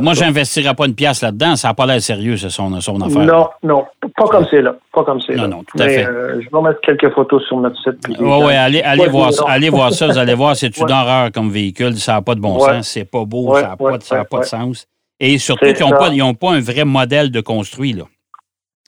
Moi, 0.00 0.14
j'investirais 0.14 0.74
pas 0.74 0.86
une 0.86 0.94
pièce 0.94 1.22
là-dedans. 1.22 1.56
Ça 1.56 1.68
n'a 1.68 1.74
pas 1.74 1.86
l'air 1.86 2.00
sérieux, 2.02 2.36
c'est 2.36 2.50
son, 2.50 2.80
son 2.80 3.00
affaire. 3.00 3.22
Non, 3.22 3.48
non, 3.62 3.84
pas 4.16 4.24
comme 4.26 4.46
c'est 4.50 4.60
là. 4.62 4.74
Pas 4.92 5.04
comme 5.04 5.20
c'est 5.20 5.34
Non, 5.36 5.42
là. 5.42 5.48
non, 5.48 5.62
tout 5.64 5.80
à 5.80 5.86
Mais, 5.86 5.98
fait. 5.98 6.06
euh, 6.06 6.40
je 6.40 6.48
vais 6.56 6.62
mettre 6.62 6.80
quelques 6.80 7.12
photos 7.14 7.42
sur 7.46 7.58
notre 7.60 7.76
site. 7.76 7.98
Oui, 8.08 8.16
oui, 8.20 8.52
allez, 8.54 8.82
allez, 8.82 9.06
voir, 9.08 9.32
ça, 9.32 9.44
allez 9.48 9.70
voir 9.70 9.92
ça, 9.92 10.06
vous 10.08 10.18
allez 10.18 10.34
voir, 10.34 10.56
c'est 10.56 10.76
une 10.78 10.90
horreur 10.90 11.30
comme 11.32 11.50
véhicule, 11.50 11.96
ça 11.96 12.14
n'a 12.14 12.22
pas 12.22 12.34
de 12.34 12.40
bon 12.40 12.54
Ouais. 12.60 12.74
sens, 12.78 12.88
c'est 12.88 13.04
pas 13.04 13.24
beau, 13.24 13.52
Ouais, 13.52 13.60
ça 13.60 13.68
n'a 13.68 13.76
pas, 13.76 13.84
ouais, 13.84 13.98
de- 13.98 14.02
ça 14.02 14.16
a 14.16 14.18
ouais, 14.20 14.24
pas 14.28 14.40
de 14.40 14.44
sens. 14.44 14.86
Et 15.20 15.38
surtout 15.38 15.66
qu'ils 15.72 15.80
n'ont 15.86 15.90
pas, 15.90 16.08
ils 16.08 16.22
ont 16.22 16.34
pas 16.34 16.50
un 16.52 16.60
vrai 16.60 16.84
modèle 16.84 17.30
de 17.30 17.40
construit, 17.40 17.92
là. 17.92 18.04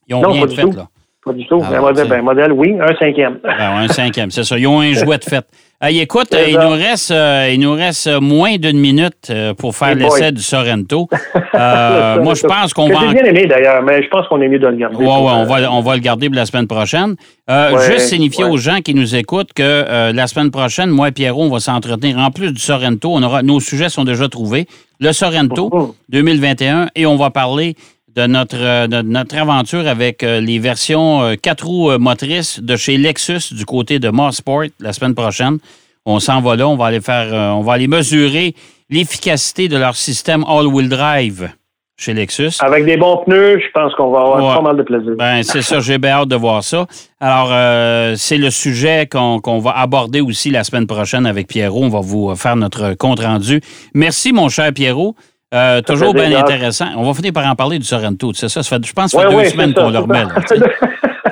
Ils 0.08 0.14
ont 0.16 0.22
Non, 0.22 0.32
rien 0.32 0.46
de 0.46 0.50
fait, 0.50 0.62
là. 0.64 0.88
Pas 1.24 1.32
du 1.34 1.46
tout. 1.46 1.62
Un 1.62 1.80
modèle, 1.80 2.08
ben, 2.08 2.20
modèle, 2.22 2.50
oui, 2.52 2.74
un 2.80 2.96
cinquième. 2.96 3.38
Ben, 3.44 3.76
un 3.76 3.86
cinquième, 3.86 4.32
c'est 4.32 4.42
ça. 4.42 4.58
Ils 4.58 4.66
ont 4.66 4.80
un 4.80 4.92
jouet 4.92 5.18
de 5.18 5.24
fait. 5.24 5.46
Hey, 5.84 5.98
écoute, 5.98 6.28
C'est 6.30 6.38
euh, 6.38 6.48
il 6.48 6.58
nous, 6.60 6.70
reste, 6.70 7.10
euh, 7.10 7.50
il 7.52 7.58
nous 7.58 7.72
reste 7.72 8.06
euh, 8.06 8.20
moins 8.20 8.56
d'une 8.56 8.78
minute 8.78 9.30
euh, 9.30 9.52
pour 9.52 9.74
faire 9.74 9.96
l'essai 9.96 10.30
du 10.30 10.40
Sorrento. 10.42 11.08
Euh, 11.54 12.22
moi, 12.22 12.32
je 12.34 12.46
pense 12.46 12.72
qu'on 12.72 12.88
va... 12.88 13.00
J'ai 13.08 13.14
bien 13.14 13.24
aimé 13.24 13.46
d'ailleurs, 13.46 13.82
mais 13.82 14.02
je 14.02 14.08
pense 14.08 14.26
qu'on 14.26 14.40
est 14.40 14.48
mieux 14.48 14.58
de 14.58 14.66
le 14.66 14.76
garder. 14.76 14.96
Pour, 14.96 15.04
ouais, 15.04 15.32
on 15.34 15.42
euh, 15.42 15.44
va, 15.44 15.70
on 15.70 15.82
va 15.82 15.94
le 15.94 16.00
garder 16.00 16.28
pour 16.28 16.36
la 16.36 16.46
semaine 16.46 16.66
prochaine. 16.66 17.14
Euh, 17.50 17.72
Ouais, 17.74 17.92
juste 17.92 18.06
signifier 18.08 18.44
ouais. 18.44 18.50
aux 18.50 18.56
gens 18.56 18.80
qui 18.80 18.94
nous 18.94 19.14
écoutent 19.14 19.52
que 19.52 19.62
euh, 19.62 20.12
la 20.14 20.26
semaine 20.28 20.50
prochaine, 20.50 20.88
moi 20.88 21.08
et 21.08 21.12
Pierrot, 21.12 21.42
on 21.44 21.50
va 21.50 21.60
s'entretenir. 21.60 22.16
En 22.18 22.30
plus 22.30 22.52
du 22.52 22.60
Sorrento, 22.60 23.10
on 23.12 23.22
aura, 23.22 23.42
nos 23.42 23.60
sujets 23.60 23.90
sont 23.90 24.04
déjà 24.04 24.28
trouvés. 24.30 24.66
Le 24.98 25.12
Sorrento 25.12 25.68
Mhm. 25.72 25.92
2021 26.08 26.88
et 26.94 27.04
on 27.04 27.16
va 27.16 27.28
parler 27.28 27.76
de 28.14 28.26
notre, 28.26 28.56
euh, 28.60 28.86
de 28.86 29.02
notre 29.02 29.36
aventure 29.36 29.86
avec 29.88 30.22
euh, 30.22 30.40
les 30.40 30.58
versions 30.58 31.22
euh, 31.22 31.34
quatre 31.40 31.64
roues 31.66 31.90
euh, 31.90 31.98
motrices 31.98 32.60
de 32.60 32.76
chez 32.76 32.96
Lexus 32.98 33.52
du 33.54 33.64
côté 33.64 33.98
de 33.98 34.10
Mossport 34.10 34.64
la 34.80 34.92
semaine 34.92 35.14
prochaine. 35.14 35.58
On 36.04 36.18
s'en 36.20 36.40
va 36.40 36.56
là, 36.56 36.68
on 36.68 36.76
va 36.76 36.86
aller 36.86 37.00
faire, 37.00 37.32
euh, 37.32 37.50
on 37.50 37.62
va 37.62 37.74
aller 37.74 37.88
mesurer 37.88 38.54
l'efficacité 38.90 39.68
de 39.68 39.76
leur 39.76 39.96
système 39.96 40.44
all-wheel 40.46 40.88
drive 40.88 41.48
chez 41.96 42.12
Lexus. 42.14 42.50
Avec 42.60 42.84
des 42.84 42.96
bons 42.96 43.18
pneus, 43.24 43.60
je 43.60 43.70
pense 43.72 43.94
qu'on 43.94 44.10
va 44.10 44.20
avoir 44.20 44.44
Ouais. 44.48 44.54
pas 44.56 44.60
mal 44.62 44.76
de 44.76 44.82
plaisir. 44.82 45.12
Ben, 45.16 45.42
c'est 45.42 45.62
ça, 45.62 45.78
j'ai 45.80 45.98
bien 45.98 46.10
hâte 46.12 46.28
de 46.28 46.36
voir 46.36 46.64
ça. 46.64 46.86
Alors, 47.20 47.48
euh, 47.52 48.14
c'est 48.16 48.38
le 48.38 48.50
sujet 48.50 49.06
qu'on 49.10 49.58
va 49.60 49.70
aborder 49.78 50.20
aussi 50.20 50.50
la 50.50 50.64
semaine 50.64 50.86
prochaine 50.86 51.24
avec 51.26 51.46
Pierrot. 51.46 51.84
On 51.84 51.88
va 51.88 52.00
vous 52.00 52.30
euh, 52.30 52.34
faire 52.34 52.56
notre 52.56 52.94
compte-rendu. 52.94 53.60
Merci, 53.94 54.32
mon 54.32 54.48
cher 54.48 54.72
Pierrot. 54.72 55.14
Euh, 55.52 55.82
toujours 55.82 56.14
bien 56.14 56.34
intéressant. 56.38 56.86
On 56.96 57.02
va 57.04 57.14
finir 57.14 57.32
par 57.32 57.46
en 57.46 57.54
parler 57.54 57.78
du 57.78 57.84
Sorrento. 57.84 58.32
C'est 58.34 58.48
ça, 58.48 58.62
ça 58.62 58.76
fait, 58.76 58.86
je 58.86 58.92
pense 58.92 59.12
que 59.12 59.20
ça 59.20 59.28
fait 59.28 59.34
deux 59.36 59.44
semaines 59.50 59.74
qu'on 59.74 59.90
le 59.90 59.98
remet. 59.98 60.24
ça. 60.46 60.54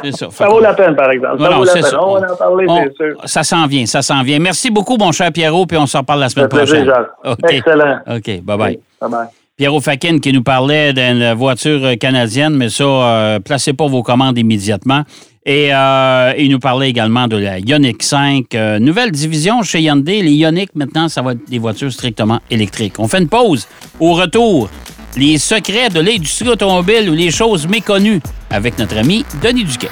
C'est 0.03 0.13
ça. 0.17 0.47
Vaut 0.47 0.61
la 0.61 0.73
peine, 0.73 0.97
par 0.97 1.11
exemple. 1.11 1.43
Ça 1.43 1.51
non, 1.51 1.59
vaut 1.59 1.65
la 1.65 1.73
peine. 1.73 1.83
ça. 1.83 2.03
On 2.03 2.19
va 2.19 2.33
en 2.33 2.37
parler, 2.37 2.67
c'est 2.69 2.97
sûr. 2.97 3.21
ça 3.25 3.43
s'en 3.43 3.67
vient, 3.67 3.85
ça 3.85 4.01
s'en 4.01 4.23
vient. 4.23 4.39
Merci 4.39 4.71
beaucoup, 4.71 4.97
mon 4.97 5.13
cher 5.13 5.31
Pierrot, 5.31 5.67
puis 5.67 5.77
on 5.77 5.87
s'en 5.87 5.99
reparle 5.99 6.21
la 6.21 6.29
semaine 6.31 6.49
plaisir, 6.49 6.85
prochaine. 6.85 6.87
Jacques. 6.87 7.11
OK. 7.25 7.53
Excellent. 7.53 7.99
OK, 8.07 8.27
bye-bye. 8.43 8.79
Bye-bye. 9.03 9.40
Pierrot 9.61 9.83
Fakin 9.83 10.21
qui 10.21 10.33
nous 10.33 10.43
parlait 10.43 10.95
d'une 10.95 11.35
voiture 11.35 11.99
canadienne, 12.01 12.55
mais 12.57 12.71
ça, 12.71 12.85
euh, 12.85 13.41
placez 13.41 13.75
pas 13.75 13.87
vos 13.89 14.03
commandes 14.03 14.39
immédiatement. 14.39 15.05
Et 15.45 15.69
euh, 15.71 16.33
il 16.39 16.51
nous 16.51 16.59
parlait 16.59 16.89
également 16.89 17.29
de 17.29 17.37
la 17.37 17.59
Ioniq 17.59 18.03
5, 18.03 18.55
euh, 18.55 18.79
nouvelle 18.79 19.11
division 19.11 19.63
chez 19.63 19.83
Hyundai. 19.83 20.23
Les 20.23 20.31
Ioniq, 20.31 20.71
maintenant, 20.75 21.11
ça 21.11 21.21
va 21.21 21.33
être 21.33 21.47
des 21.47 21.59
voitures 21.59 21.93
strictement 21.93 22.41
électriques. 22.51 22.95
On 22.99 23.07
fait 23.07 23.19
une 23.19 23.29
pause. 23.29 23.69
Au 24.01 24.15
retour, 24.15 24.71
les 25.19 25.37
secrets 25.37 25.91
de 25.91 26.01
l'industrie 26.01 26.49
automobile 26.49 27.11
ou 27.11 27.15
les 27.15 27.31
choses 27.31 27.69
méconnues 27.69 28.23
avec 28.49 28.79
notre 28.79 28.97
ami 28.97 29.27
Denis 29.43 29.65
Duquet. 29.65 29.91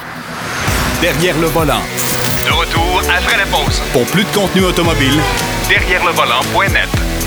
Derrière 1.03 1.39
le 1.39 1.49
volant. 1.49 1.83
De 2.43 2.53
retour 2.53 3.03
après 3.15 3.37
la 3.37 3.45
pause. 3.45 3.83
Pour 3.93 4.07
plus 4.07 4.25
de 4.25 4.35
contenu 4.35 4.63
automobile, 4.65 5.21
Derrière 5.69 6.03
le 6.07 6.13
volant.net. 6.13 7.18